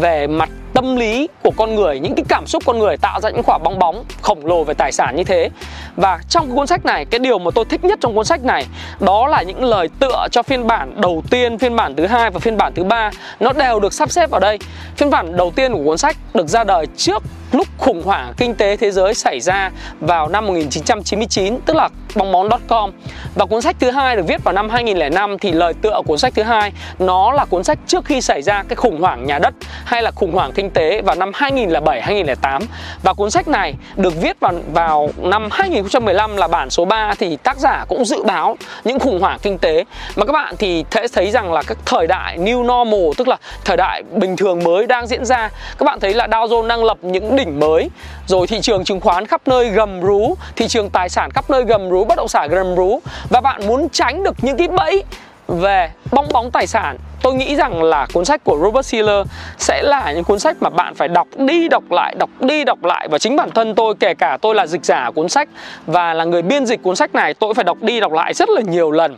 về 0.00 0.26
mặt 0.26 0.48
tâm 0.74 0.96
lý 0.96 1.28
của 1.42 1.50
con 1.56 1.74
người, 1.74 2.00
những 2.00 2.14
cái 2.14 2.24
cảm 2.28 2.46
xúc 2.46 2.62
con 2.66 2.78
người 2.78 2.96
tạo 2.96 3.20
ra 3.20 3.30
những 3.30 3.42
quả 3.42 3.58
bong 3.58 3.78
bóng, 3.78 4.04
khổng 4.22 4.46
lồ 4.46 4.64
về 4.64 4.74
tài 4.74 4.92
sản 4.92 5.16
như 5.16 5.24
thế. 5.24 5.50
Và 5.96 6.18
trong 6.28 6.56
cuốn 6.56 6.66
sách 6.66 6.84
này, 6.84 7.04
cái 7.04 7.18
điều 7.18 7.38
mà 7.38 7.50
tôi 7.54 7.64
thích 7.64 7.84
nhất 7.84 7.98
trong 8.02 8.14
cuốn 8.14 8.24
sách 8.24 8.44
này, 8.44 8.66
đó 9.00 9.26
là 9.26 9.42
những 9.42 9.64
lời 9.64 9.88
tựa 9.98 10.26
cho 10.30 10.42
phiên 10.42 10.66
bản 10.66 11.00
đầu 11.00 11.22
tiên, 11.30 11.58
phiên 11.58 11.76
bản 11.76 11.96
thứ 11.96 12.06
hai 12.06 12.30
và 12.30 12.38
phiên 12.38 12.56
bản 12.56 12.72
thứ 12.74 12.84
ba. 12.84 13.10
Nó 13.40 13.52
đều 13.52 13.80
được 13.80 13.92
sắp 13.92 14.10
xếp 14.10 14.30
vào 14.30 14.40
đây. 14.40 14.58
Phiên 14.96 15.10
bản 15.10 15.36
đầu 15.36 15.52
tiên 15.56 15.72
của 15.72 15.84
cuốn 15.84 15.98
sách 15.98 16.16
được 16.34 16.48
ra 16.48 16.64
đời 16.64 16.86
trước 16.96 17.22
lúc 17.56 17.66
khủng 17.78 18.02
hoảng 18.02 18.32
kinh 18.36 18.54
tế 18.54 18.76
thế 18.76 18.90
giới 18.90 19.14
xảy 19.14 19.40
ra 19.40 19.70
vào 20.00 20.28
năm 20.28 20.46
1999 20.46 21.60
tức 21.66 21.76
là 21.76 21.88
bong 22.16 22.32
bóng.com 22.32 22.92
và 23.34 23.44
cuốn 23.44 23.62
sách 23.62 23.76
thứ 23.80 23.90
hai 23.90 24.16
được 24.16 24.26
viết 24.26 24.44
vào 24.44 24.54
năm 24.54 24.70
2005 24.70 25.38
thì 25.38 25.52
lời 25.52 25.74
tựa 25.82 26.00
cuốn 26.06 26.18
sách 26.18 26.32
thứ 26.36 26.42
hai, 26.42 26.72
nó 26.98 27.32
là 27.32 27.44
cuốn 27.44 27.64
sách 27.64 27.78
trước 27.86 28.04
khi 28.04 28.20
xảy 28.20 28.42
ra 28.42 28.62
cái 28.68 28.76
khủng 28.76 29.00
hoảng 29.00 29.26
nhà 29.26 29.38
đất 29.38 29.54
hay 29.84 30.02
là 30.02 30.10
khủng 30.10 30.32
hoảng 30.32 30.52
kinh 30.54 30.70
tế 30.70 31.02
vào 31.02 31.16
năm 31.16 31.30
2007 31.34 32.02
2008 32.02 32.62
và 33.02 33.12
cuốn 33.12 33.30
sách 33.30 33.48
này 33.48 33.74
được 33.96 34.20
viết 34.20 34.40
vào 34.40 34.52
vào 34.72 35.10
năm 35.16 35.48
2015 35.50 36.36
là 36.36 36.48
bản 36.48 36.70
số 36.70 36.84
3 36.84 37.14
thì 37.18 37.36
tác 37.36 37.58
giả 37.58 37.84
cũng 37.88 38.04
dự 38.04 38.22
báo 38.22 38.56
những 38.84 38.98
khủng 38.98 39.20
hoảng 39.20 39.38
kinh 39.42 39.58
tế. 39.58 39.84
Mà 40.16 40.26
các 40.26 40.32
bạn 40.32 40.54
thì 40.58 40.84
sẽ 40.90 41.08
thấy 41.12 41.30
rằng 41.30 41.52
là 41.52 41.62
các 41.62 41.78
thời 41.86 42.06
đại 42.06 42.38
new 42.38 42.60
normal, 42.62 43.10
tức 43.16 43.28
là 43.28 43.36
thời 43.64 43.76
đại 43.76 44.02
bình 44.12 44.36
thường 44.36 44.64
mới 44.64 44.86
đang 44.86 45.06
diễn 45.06 45.24
ra. 45.24 45.50
Các 45.78 45.84
bạn 45.84 46.00
thấy 46.00 46.14
là 46.14 46.26
Dow 46.26 46.46
Jones 46.48 46.66
đang 46.66 46.84
lập 46.84 46.98
những 47.02 47.36
đỉnh 47.36 47.45
mới. 47.46 47.90
Rồi 48.26 48.46
thị 48.46 48.60
trường 48.60 48.84
chứng 48.84 49.00
khoán 49.00 49.26
khắp 49.26 49.40
nơi 49.46 49.68
gầm 49.68 50.00
rú, 50.00 50.34
thị 50.56 50.68
trường 50.68 50.90
tài 50.90 51.08
sản 51.08 51.30
khắp 51.30 51.50
nơi 51.50 51.64
gầm 51.64 51.90
rú, 51.90 52.04
bất 52.04 52.16
động 52.16 52.28
sản 52.28 52.50
gầm 52.50 52.74
rú. 52.76 53.00
Và 53.30 53.40
bạn 53.40 53.66
muốn 53.66 53.88
tránh 53.88 54.22
được 54.22 54.36
những 54.42 54.56
cái 54.56 54.68
bẫy 54.68 55.04
về 55.48 55.90
bong 56.12 56.26
bóng 56.32 56.50
tài 56.50 56.66
sản, 56.66 56.96
tôi 57.22 57.34
nghĩ 57.34 57.56
rằng 57.56 57.82
là 57.82 58.06
cuốn 58.12 58.24
sách 58.24 58.44
của 58.44 58.58
Robert 58.62 58.86
Siller 58.86 59.26
sẽ 59.58 59.82
là 59.82 60.12
những 60.12 60.24
cuốn 60.24 60.38
sách 60.38 60.56
mà 60.60 60.70
bạn 60.70 60.94
phải 60.94 61.08
đọc 61.08 61.28
đi, 61.36 61.68
đọc 61.68 61.90
lại, 61.90 62.14
đọc 62.18 62.30
đi, 62.40 62.64
đọc 62.64 62.84
lại. 62.84 63.08
Và 63.10 63.18
chính 63.18 63.36
bản 63.36 63.50
thân 63.50 63.74
tôi, 63.74 63.94
kể 64.00 64.14
cả 64.14 64.38
tôi 64.42 64.54
là 64.54 64.66
dịch 64.66 64.84
giả 64.84 65.10
cuốn 65.14 65.28
sách 65.28 65.48
và 65.86 66.14
là 66.14 66.24
người 66.24 66.42
biên 66.42 66.66
dịch 66.66 66.82
cuốn 66.82 66.96
sách 66.96 67.14
này, 67.14 67.34
tôi 67.34 67.54
phải 67.54 67.64
đọc 67.64 67.78
đi, 67.80 68.00
đọc 68.00 68.12
lại 68.12 68.34
rất 68.34 68.48
là 68.48 68.60
nhiều 68.60 68.90
lần 68.90 69.16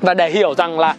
và 0.00 0.14
để 0.14 0.30
hiểu 0.30 0.54
rằng 0.54 0.78
là 0.78 0.94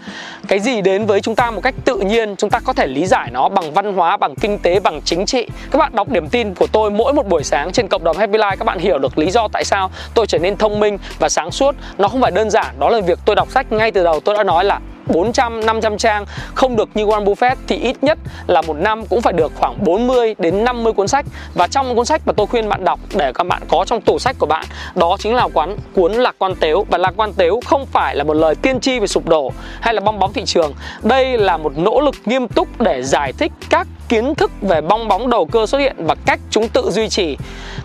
cái 0.48 0.60
gì 0.60 0.82
đến 0.82 1.06
với 1.06 1.22
chúng 1.22 1.36
ta 1.36 1.52
một 1.52 1.62
cách 1.64 1.76
tự 1.86 1.98
nhiên, 1.98 2.36
chúng 2.36 2.50
ta 2.50 2.60
có 2.60 2.74
thể 2.74 2.88
lý 2.88 3.06
giải 3.06 3.30
nó 3.32 3.50
bằng 3.50 3.74
văn 3.74 3.94
hóa, 3.94 4.18
bằng 4.18 4.36
kinh 4.36 4.60
tế, 4.60 4.80
bằng 4.80 5.02
chính 5.02 5.26
trị. 5.26 5.48
Các 5.72 5.80
bạn 5.80 5.96
đọc 5.96 6.10
điểm 6.10 6.30
tin 6.30 6.54
của 6.54 6.68
tôi 6.68 6.92
mỗi 6.92 7.14
một 7.14 7.28
buổi 7.28 7.44
sáng 7.44 7.72
trên 7.72 7.88
cộng 7.88 8.04
đồng 8.04 8.18
Happy 8.18 8.38
Life, 8.38 8.56
các 8.58 8.66
bạn 8.66 8.80
hiểu 8.80 8.98
được 8.98 9.18
lý 9.18 9.32
do 9.32 9.48
tại 9.48 9.64
sao 9.64 9.92
tôi 10.14 10.28
trở 10.28 10.38
nên 10.38 10.58
thông 10.58 10.80
minh 10.80 10.98
và 11.20 11.30
sáng 11.30 11.52
suốt. 11.52 11.76
Nó 11.98 12.08
không 12.08 12.22
phải 12.22 12.32
đơn 12.32 12.50
giản, 12.50 12.80
đó 12.80 12.90
là 12.90 13.02
việc 13.02 13.20
tôi 13.26 13.36
đọc 13.36 13.52
sách 13.52 13.72
ngay 13.72 13.92
từ 13.92 14.04
đầu 14.04 14.20
tôi 14.20 14.38
đã 14.38 14.44
nói 14.44 14.66
là 14.66 14.80
400, 15.10 15.66
500 15.66 15.98
trang. 15.98 16.26
Không 16.56 16.76
được 16.76 16.90
như 16.94 17.06
Warren 17.06 17.26
Buffett 17.26 17.56
thì 17.68 17.78
ít 17.78 18.04
nhất 18.04 18.18
là 18.48 18.62
một 18.62 18.74
năm 18.74 19.06
cũng 19.06 19.22
phải 19.22 19.34
được 19.34 19.52
khoảng 19.56 19.84
40 19.84 20.36
đến 20.40 20.64
50 20.64 20.94
cuốn 20.94 21.08
sách. 21.08 21.26
Và 21.54 21.68
trong 21.68 21.96
cuốn 21.96 22.06
sách 22.06 22.22
mà 22.26 22.34
tôi 22.34 22.48
khuyên 22.48 22.70
bạn 22.70 22.86
đọc 22.86 23.00
để 23.16 23.32
các 23.34 23.48
bạn 23.48 23.62
có 23.68 23.86
trong 23.88 24.02
tủ 24.02 24.20
sách 24.20 24.36
của 24.40 24.46
bạn 24.46 24.66
đó 24.96 25.18
chính 25.20 25.36
là 25.36 25.48
quán 25.54 25.78
cuốn 25.94 26.14
Lạc 26.14 26.36
Quan 26.40 26.56
Tếu. 26.56 26.86
Và 26.90 26.98
Lạc 26.98 27.14
Quan 27.18 27.34
Tếu 27.34 27.60
không 27.66 27.86
phải 27.86 28.16
là 28.16 28.24
một 28.24 28.34
lời 28.34 28.56
tiên 28.56 28.80
tri 28.80 29.00
về 29.00 29.08
sụp 29.08 29.28
đổ 29.28 29.52
hay 29.82 29.94
là 29.94 30.02
bong 30.02 30.20
bóng 30.20 30.34
thị 30.34 30.46
trường. 30.46 30.74
Đây 31.04 31.38
là 31.38 31.58
một 31.58 31.78
nỗ 31.78 32.02
lực 32.02 32.16
nghiêm 32.26 32.48
túc 32.48 32.82
để 32.82 33.04
giải 33.04 33.34
thích 33.34 33.52
các 33.70 33.88
kiến 34.10 34.36
thức 34.36 34.52
về 34.62 34.82
bong 34.82 35.08
bóng 35.08 35.30
đầu 35.30 35.46
cơ 35.46 35.66
xuất 35.66 35.78
hiện 35.78 35.96
và 35.98 36.16
cách 36.26 36.40
chúng 36.50 36.70
tự 36.70 36.92
duy 36.92 37.10
trì. 37.10 37.38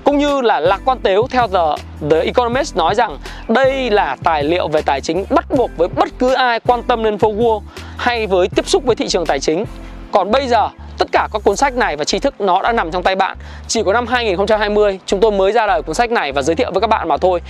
Cũng 0.04 0.18
như 0.18 0.40
là 0.40 0.60
lạc 0.60 0.80
quan 0.84 0.98
tếu 0.98 1.26
theo 1.30 1.48
giờ 1.48 1.74
The 2.10 2.20
Economist 2.20 2.76
nói 2.76 2.94
rằng 2.94 3.18
đây 3.48 3.90
là 3.90 4.16
tài 4.24 4.44
liệu 4.44 4.68
về 4.68 4.82
tài 4.82 5.00
chính 5.00 5.24
bắt 5.30 5.44
buộc 5.56 5.70
với 5.76 5.88
bất 5.88 6.08
cứ 6.18 6.32
ai 6.32 6.60
quan 6.60 6.82
tâm 6.82 7.04
đến 7.04 7.11
phố 7.18 7.62
hay 7.96 8.26
với 8.26 8.48
tiếp 8.48 8.68
xúc 8.68 8.84
với 8.84 8.96
thị 8.96 9.08
trường 9.08 9.26
tài 9.26 9.40
chính. 9.40 9.64
Còn 10.12 10.30
bây 10.30 10.48
giờ 10.48 10.68
tất 10.98 11.08
cả 11.12 11.28
các 11.32 11.42
cuốn 11.44 11.56
sách 11.56 11.74
này 11.74 11.96
và 11.96 12.04
tri 12.04 12.18
thức 12.18 12.40
nó 12.40 12.62
đã 12.62 12.72
nằm 12.72 12.90
trong 12.90 13.02
tay 13.02 13.16
bạn. 13.16 13.36
Chỉ 13.68 13.82
có 13.82 13.92
năm 13.92 14.06
2020 14.06 14.98
chúng 15.06 15.20
tôi 15.20 15.32
mới 15.32 15.52
ra 15.52 15.66
đời 15.66 15.82
cuốn 15.82 15.94
sách 15.94 16.10
này 16.10 16.32
và 16.32 16.42
giới 16.42 16.56
thiệu 16.56 16.70
với 16.72 16.80
các 16.80 16.86
bạn 16.86 17.08
mà 17.08 17.16
thôi. 17.16 17.40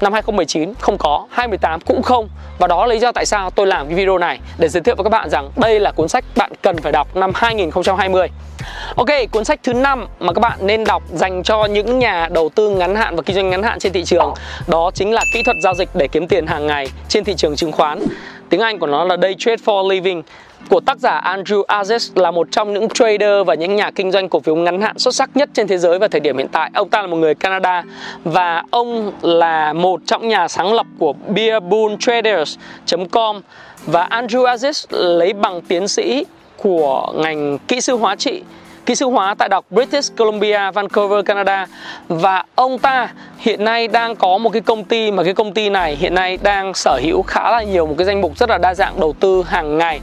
Năm 0.00 0.12
2019 0.12 0.74
không 0.80 0.98
có, 0.98 1.26
2018 1.30 1.80
cũng 1.80 2.02
không. 2.02 2.28
Và 2.60 2.66
đó 2.66 2.86
là 2.86 2.94
lý 2.94 3.00
do 3.00 3.12
tại 3.12 3.26
sao 3.26 3.50
tôi 3.50 3.66
làm 3.66 3.86
cái 3.86 3.94
video 3.94 4.18
này 4.18 4.38
Để 4.58 4.68
giới 4.68 4.82
thiệu 4.82 4.94
với 4.96 5.04
các 5.04 5.10
bạn 5.10 5.30
rằng 5.30 5.50
đây 5.56 5.80
là 5.80 5.92
cuốn 5.92 6.08
sách 6.08 6.24
bạn 6.36 6.52
cần 6.62 6.78
phải 6.78 6.92
đọc 6.92 7.16
năm 7.16 7.32
2020 7.34 8.28
Ok, 8.96 9.08
cuốn 9.30 9.44
sách 9.44 9.60
thứ 9.62 9.72
năm 9.72 10.06
mà 10.18 10.32
các 10.32 10.40
bạn 10.40 10.58
nên 10.60 10.84
đọc 10.84 11.02
dành 11.12 11.42
cho 11.42 11.64
những 11.64 11.98
nhà 11.98 12.28
đầu 12.30 12.48
tư 12.54 12.70
ngắn 12.70 12.96
hạn 12.96 13.16
và 13.16 13.22
kinh 13.22 13.36
doanh 13.36 13.50
ngắn 13.50 13.62
hạn 13.62 13.78
trên 13.78 13.92
thị 13.92 14.04
trường 14.04 14.34
Đó 14.66 14.90
chính 14.94 15.12
là 15.12 15.24
kỹ 15.34 15.42
thuật 15.42 15.56
giao 15.62 15.74
dịch 15.74 15.88
để 15.94 16.08
kiếm 16.08 16.28
tiền 16.28 16.46
hàng 16.46 16.66
ngày 16.66 16.90
trên 17.08 17.24
thị 17.24 17.34
trường 17.36 17.56
chứng 17.56 17.72
khoán. 17.72 17.98
Tiếng 18.50 18.60
Anh 18.60 18.78
của 18.78 18.86
nó 18.86 19.04
là 19.04 19.16
Day 19.22 19.34
Trade 19.38 19.62
for 19.64 19.88
Living 19.88 20.22
của 20.70 20.80
tác 20.80 20.98
giả 20.98 21.20
Andrew 21.24 21.64
Aziz, 21.64 22.22
là 22.22 22.30
một 22.30 22.48
trong 22.50 22.72
những 22.72 22.88
trader 22.88 23.46
và 23.46 23.54
những 23.54 23.76
nhà 23.76 23.90
kinh 23.90 24.12
doanh 24.12 24.28
cổ 24.28 24.40
phiếu 24.40 24.56
ngắn 24.56 24.80
hạn 24.80 24.98
xuất 24.98 25.14
sắc 25.14 25.30
nhất 25.34 25.50
trên 25.54 25.66
thế 25.66 25.78
giới 25.78 25.98
vào 25.98 26.08
thời 26.08 26.20
điểm 26.20 26.36
hiện 26.36 26.48
tại. 26.52 26.70
Ông 26.74 26.88
ta 26.88 27.00
là 27.00 27.06
một 27.06 27.16
người 27.16 27.34
Canada 27.34 27.84
và 28.24 28.62
ông 28.70 29.12
là 29.22 29.72
một 29.72 30.00
trong 30.06 30.28
nhà 30.28 30.48
sáng 30.48 30.72
lập 30.72 30.86
của 30.98 31.14
beerbulltraders.com 31.28 33.40
và 33.86 34.08
Andrew 34.10 34.44
Aziz 34.44 34.98
lấy 35.16 35.32
bằng 35.32 35.60
tiến 35.60 35.88
sĩ 35.88 36.24
của 36.56 37.12
ngành 37.16 37.58
kỹ 37.58 37.80
sư 37.80 37.96
hóa 37.96 38.16
trị 38.16 38.42
kỹ 38.90 38.94
sư 38.94 39.06
hóa 39.06 39.34
tại 39.38 39.48
Đại 39.48 39.60
British 39.70 40.16
Columbia, 40.16 40.70
Vancouver, 40.74 41.24
Canada. 41.24 41.66
Và 42.08 42.44
ông 42.54 42.78
ta 42.78 43.08
hiện 43.38 43.64
nay 43.64 43.88
đang 43.88 44.16
có 44.16 44.38
một 44.38 44.50
cái 44.50 44.62
công 44.62 44.84
ty 44.84 45.10
mà 45.10 45.22
cái 45.22 45.34
công 45.34 45.52
ty 45.52 45.70
này 45.70 45.96
hiện 45.96 46.14
nay 46.14 46.38
đang 46.42 46.74
sở 46.74 47.00
hữu 47.02 47.22
khá 47.22 47.50
là 47.50 47.62
nhiều 47.62 47.86
một 47.86 47.94
cái 47.98 48.04
danh 48.04 48.20
mục 48.20 48.38
rất 48.38 48.50
là 48.50 48.58
đa 48.58 48.74
dạng 48.74 49.00
đầu 49.00 49.14
tư 49.20 49.44
hàng 49.48 49.78
ngày 49.78 50.00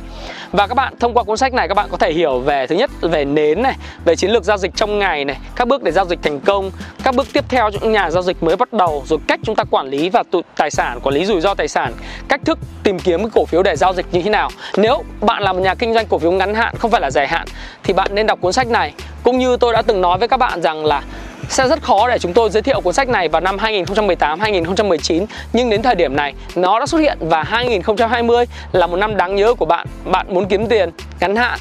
và 0.52 0.68
các 0.68 0.74
bạn, 0.74 0.94
thông 1.00 1.14
qua 1.14 1.24
cuốn 1.24 1.38
sách 1.38 1.54
này 1.54 1.68
các 1.68 1.74
bạn 1.74 1.88
có 1.92 1.98
thể 1.98 2.14
hiểu 2.14 2.40
về, 2.40 2.68
thứ 2.68 2.76
nhất 2.76 2.90
về 3.02 3.26
nến 3.26 3.64
này, 3.64 3.76
về 4.06 4.16
chiến 4.16 4.32
lược 4.32 4.44
giao 4.44 4.58
dịch 4.58 4.76
trong 4.76 5.00
ngày 5.00 5.26
này, 5.26 5.38
các 5.56 5.68
bước 5.68 5.84
để 5.84 5.92
giao 5.92 6.06
dịch 6.06 6.20
thành 6.24 6.40
công, 6.40 6.72
các 7.04 7.16
bước 7.16 7.28
tiếp 7.34 7.44
theo 7.50 7.70
những 7.70 7.92
nhà 7.92 8.12
giao 8.12 8.24
dịch 8.24 8.44
mới 8.44 8.56
bắt 8.56 8.74
đầu, 8.74 9.04
rồi 9.08 9.20
cách 9.28 9.40
chúng 9.44 9.56
ta 9.56 9.64
quản 9.64 9.88
lý 9.88 10.10
và 10.10 10.24
tụ 10.32 10.42
tài 10.56 10.72
sản, 10.72 11.00
quản 11.04 11.16
lý 11.16 11.26
rủi 11.26 11.42
ro 11.42 11.54
tài 11.54 11.68
sản, 11.68 11.94
cách 12.28 12.42
thức 12.46 12.60
tìm 12.84 13.00
kiếm 13.00 13.20
cái 13.20 13.30
cổ 13.34 13.46
phiếu 13.46 13.64
để 13.64 13.76
giao 13.76 13.94
dịch 13.94 14.06
như 14.12 14.22
thế 14.22 14.30
nào. 14.30 14.50
Nếu 14.78 15.04
bạn 15.22 15.44
là 15.44 15.54
một 15.54 15.60
nhà 15.60 15.76
kinh 15.76 15.94
doanh 15.94 16.06
cổ 16.06 16.20
phiếu 16.20 16.32
ngắn 16.32 16.56
hạn, 16.56 16.76
không 16.80 16.92
phải 16.92 17.02
là 17.02 17.12
dài 17.12 17.28
hạn, 17.28 17.48
thì 17.84 17.94
bạn 17.94 18.16
nên 18.16 18.28
đọc 18.28 18.42
cuốn 18.42 18.54
sách 18.54 18.68
này. 18.68 18.94
Cũng 19.24 19.38
như 19.38 19.58
tôi 19.58 19.74
đã 19.74 19.82
từng 19.82 20.02
nói 20.02 20.18
với 20.18 20.28
các 20.28 20.38
bạn 20.38 20.62
rằng 20.62 20.86
là 20.86 21.04
sẽ 21.50 21.68
rất 21.68 21.82
khó 21.82 22.10
để 22.10 22.20
chúng 22.20 22.34
tôi 22.34 22.50
giới 22.50 22.62
thiệu 22.62 22.82
cuốn 22.82 22.94
sách 22.94 23.10
này 23.10 23.28
vào 23.28 23.42
năm 23.42 23.58
2018 23.58 24.40
2019 24.40 25.26
nhưng 25.54 25.70
đến 25.70 25.82
thời 25.82 25.96
điểm 25.96 26.16
này, 26.16 26.34
nó 26.56 26.80
đã 26.80 26.86
xuất 26.86 26.98
hiện 26.98 27.18
và 27.22 27.44
2020 27.44 28.46
là 28.72 28.88
một 28.88 28.98
năm 28.98 29.18
đáng 29.18 29.36
nhớ 29.36 29.54
của 29.54 29.66
bạn. 29.66 29.88
Bạn 30.06 30.26
muốn 30.30 30.46
kiếm 30.46 30.68
tiền, 30.68 30.90
ngắn 31.20 31.36
hạn 31.36 31.60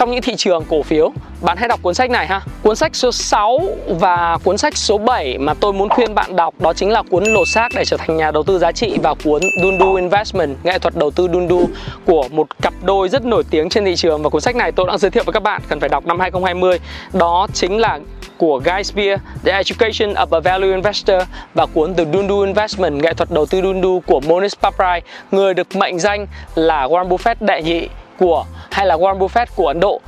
trong 0.00 0.10
những 0.10 0.22
thị 0.22 0.34
trường 0.36 0.64
cổ 0.68 0.82
phiếu. 0.82 1.12
Bạn 1.42 1.56
hãy 1.56 1.68
đọc 1.68 1.80
cuốn 1.82 1.94
sách 1.94 2.10
này 2.10 2.26
ha. 2.26 2.40
Cuốn 2.62 2.76
sách 2.76 2.96
số 2.96 3.12
6 3.12 3.58
và 3.88 4.38
cuốn 4.44 4.58
sách 4.58 4.76
số 4.76 4.98
7 4.98 5.38
mà 5.38 5.54
tôi 5.54 5.72
muốn 5.72 5.88
khuyên 5.88 6.14
bạn 6.14 6.36
đọc 6.36 6.54
đó 6.58 6.72
chính 6.72 6.90
là 6.90 7.02
cuốn 7.02 7.24
Lột 7.24 7.48
xác 7.48 7.68
để 7.74 7.84
trở 7.84 7.96
thành 7.96 8.16
nhà 8.16 8.30
đầu 8.30 8.42
tư 8.42 8.58
giá 8.58 8.72
trị 8.72 8.98
và 9.02 9.14
cuốn 9.24 9.42
Dundu 9.62 9.94
Investment, 9.94 10.56
nghệ 10.64 10.78
thuật 10.78 10.96
đầu 10.96 11.10
tư 11.10 11.28
Dundu 11.32 11.68
của 12.06 12.24
một 12.30 12.46
cặp 12.62 12.74
đôi 12.82 13.08
rất 13.08 13.24
nổi 13.24 13.44
tiếng 13.50 13.68
trên 13.68 13.84
thị 13.84 13.96
trường. 13.96 14.22
Và 14.22 14.28
cuốn 14.28 14.40
sách 14.40 14.56
này 14.56 14.72
tôi 14.72 14.86
đã 14.86 14.98
giới 14.98 15.10
thiệu 15.10 15.22
với 15.26 15.32
các 15.32 15.42
bạn 15.42 15.62
cần 15.68 15.80
phải 15.80 15.88
đọc 15.88 16.06
năm 16.06 16.20
2020 16.20 16.78
đó 17.12 17.46
chính 17.52 17.78
là 17.78 17.98
của 18.38 18.60
Guy 18.64 18.84
Spear, 18.84 19.20
The 19.44 19.52
Education 19.52 20.14
of 20.14 20.26
a 20.30 20.40
Value 20.40 20.68
Investor 20.68 21.22
và 21.54 21.66
cuốn 21.66 21.94
The 21.94 22.04
Dundu 22.12 22.40
Investment, 22.40 23.02
nghệ 23.02 23.14
thuật 23.14 23.30
đầu 23.30 23.46
tư 23.46 23.60
Dundu 23.62 24.02
của 24.06 24.20
Monish 24.20 24.60
Paprai, 24.60 25.02
người 25.30 25.54
được 25.54 25.76
mệnh 25.76 25.98
danh 25.98 26.26
là 26.54 26.86
Warren 26.86 27.08
Buffett 27.08 27.34
đệ 27.40 27.62
nhị 27.62 27.88
của 28.20 28.44
hay 28.70 28.86
là 28.86 28.96
Warren 28.96 29.18
Buffett 29.18 29.46
của 29.56 29.66
Ấn 29.66 29.80
Độ. 29.80 30.00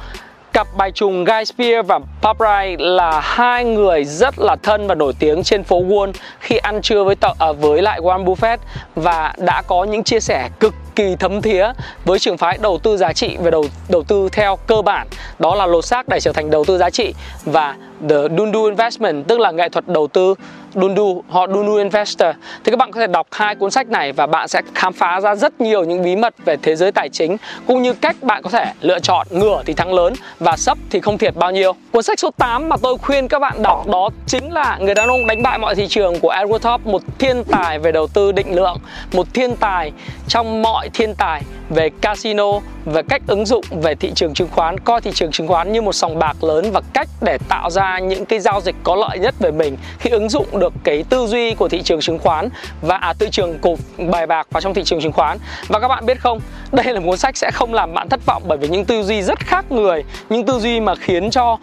Cặp 0.53 0.67
bài 0.77 0.91
trùng 0.91 1.25
Guy 1.25 1.45
Spear 1.45 1.87
và 1.87 2.01
Paprai 2.23 2.77
là 2.79 3.21
hai 3.21 3.65
người 3.65 4.05
rất 4.05 4.35
là 4.39 4.57
thân 4.63 4.87
và 4.87 4.95
nổi 4.95 5.13
tiếng 5.19 5.43
trên 5.43 5.65
phố 5.65 5.83
Wall 5.83 6.13
khi 6.41 6.57
ăn 6.57 6.83
trưa 6.83 7.05
với 7.05 7.15
tợ, 7.15 7.35
à, 7.39 7.53
với 7.53 7.83
lại 7.83 8.01
Warren 8.01 8.25
Buffett 8.25 8.57
và 8.97 9.35
đã 9.39 9.63
có 9.63 9.85
những 9.85 10.05
chia 10.05 10.21
sẻ 10.21 10.49
cực 10.61 10.75
kỳ 10.97 11.17
thấm 11.17 11.43
thía 11.43 11.73
với 12.05 12.19
trường 12.19 12.37
phái 12.37 12.59
đầu 12.63 12.79
tư 12.79 12.97
giá 12.97 13.13
trị 13.13 13.37
về 13.37 13.51
đầu 13.51 13.65
đầu 13.89 14.03
tư 14.03 14.29
theo 14.33 14.57
cơ 14.67 14.83
bản. 14.83 15.07
Đó 15.39 15.55
là 15.55 15.67
lột 15.67 15.85
xác 15.85 16.09
để 16.09 16.21
trở 16.21 16.33
thành 16.33 16.51
đầu 16.51 16.65
tư 16.65 16.79
giá 16.79 16.91
trị 16.91 17.15
và 17.45 17.77
The 18.09 18.17
Dundu 18.39 18.65
Investment 18.65 19.29
tức 19.29 19.41
là 19.41 19.51
nghệ 19.51 19.69
thuật 19.69 19.89
đầu 19.89 20.07
tư 20.07 20.35
Dundu 20.75 21.23
họ 21.29 21.47
Dundu 21.47 21.75
Investor. 21.75 22.29
Thì 22.65 22.71
các 22.71 22.77
bạn 22.77 22.93
có 22.93 23.01
thể 23.01 23.07
đọc 23.07 23.27
hai 23.31 23.55
cuốn 23.55 23.71
sách 23.71 23.89
này 23.89 24.13
và 24.13 24.27
bạn 24.27 24.49
sẽ 24.49 24.63
khám 24.75 24.93
phá 24.93 25.21
ra 25.21 25.35
rất 25.35 25.61
nhiều 25.61 25.85
những 25.85 26.03
bí 26.03 26.17
mật 26.17 26.35
về 26.45 26.57
thế 26.63 26.77
giới 26.77 26.93
tài 26.93 27.09
chính, 27.09 27.37
cũng 27.67 27.83
như 27.83 27.93
cách 27.93 28.17
bạn 28.23 28.43
có 28.43 28.51
thể 28.51 28.73
lựa 28.81 28.99
chọn 28.99 29.27
ngửa 29.31 29.63
thì 29.67 29.73
thắng 29.73 29.95
lớn 29.95 30.15
và 30.39 30.57
sấp 30.57 30.79
thì 30.91 31.01
không 31.01 31.19
thiệt 31.19 31.35
bao 31.37 31.51
nhiêu. 31.51 31.73
Cuốn 31.91 32.03
sách 32.03 32.21
số 32.21 32.31
8 32.31 32.69
mà 32.69 32.77
tôi 32.83 32.99
khuyên 32.99 33.29
các 33.29 33.39
bạn 33.39 33.63
đọc 33.63 33.87
đó 33.87 34.09
chính 34.27 34.53
là 34.53 34.79
người 34.81 34.95
đàn 34.95 35.09
ông 35.09 35.27
đánh 35.27 35.43
bại 35.43 35.59
mọi 35.59 35.75
thị 35.75 35.87
trường 35.89 36.21
của 36.21 36.35
Edward 36.35 36.59
Thorp 36.59 36.87
một 36.87 37.03
thiên 37.19 37.45
tài 37.45 37.79
về 37.79 37.93
đầu 37.93 38.07
tư 38.07 38.33
định 38.33 38.55
lượng, 38.55 38.79
một 39.13 39.27
thiên 39.35 39.57
tài 39.57 39.93
trong 40.29 40.63
mọi 40.63 40.89
thiên 40.89 41.15
tài 41.15 41.43
về 41.71 41.91
casino, 42.01 42.51
về 42.85 43.03
cách 43.09 43.23
ứng 43.27 43.47
dụng 43.47 43.65
về 43.83 43.95
thị 43.95 44.13
trường 44.15 44.35
chứng 44.35 44.49
khoán, 44.51 44.81
coi 44.81 45.01
thị 45.01 45.11
trường 45.15 45.31
chứng 45.31 45.49
khoán 45.49 45.73
như 45.73 45.83
một 45.83 45.93
sòng 45.93 46.19
bạc 46.19 46.45
lớn 46.45 46.71
và 46.73 46.81
cách 46.93 47.09
để 47.21 47.39
tạo 47.49 47.71
ra 47.71 47.99
những 47.99 48.25
cái 48.25 48.41
giao 48.41 48.61
dịch 48.61 48.77
có 48.83 48.95
lợi 48.97 49.19
nhất 49.19 49.35
về 49.39 49.51
mình 49.51 49.77
khi 49.99 50.11
ứng 50.11 50.29
dụng 50.29 50.47
được 50.59 50.73
cái 50.85 51.05
tư 51.09 51.27
duy 51.27 51.55
của 51.55 51.69
thị 51.69 51.83
trường 51.83 52.01
chứng 52.01 52.19
khoán 52.19 52.49
và 52.83 52.97
à, 52.97 53.13
thị 53.19 53.27
trường 53.31 53.59
cổ 53.59 53.77
bài 54.11 54.27
bạc 54.27 54.47
vào 54.51 54.61
trong 54.61 54.75
thị 54.75 54.85
trường 54.85 55.01
chứng 55.01 55.13
khoán. 55.13 55.39
Và 55.69 55.81
các 55.81 55.89
bạn 55.89 56.07
biết 56.07 56.21
không, 56.21 56.41
đây 56.73 56.95
là 56.95 57.01
một 57.01 57.07
cuốn 57.07 57.19
sách 57.19 57.37
sẽ 57.37 57.51
không 57.51 57.75
làm 57.75 57.95
bạn 57.95 58.09
thất 58.09 58.21
vọng 58.27 58.43
bởi 58.47 58.59
vì 58.59 58.69
những 58.69 58.85
tư 58.85 59.03
duy 59.03 59.23
rất 59.23 59.39
khác 59.39 59.73
người, 59.73 60.05
những 60.29 60.47
tư 60.47 60.59
duy 60.59 60.81
mà 60.81 60.95
khiến 60.95 61.31
cho 61.31 61.59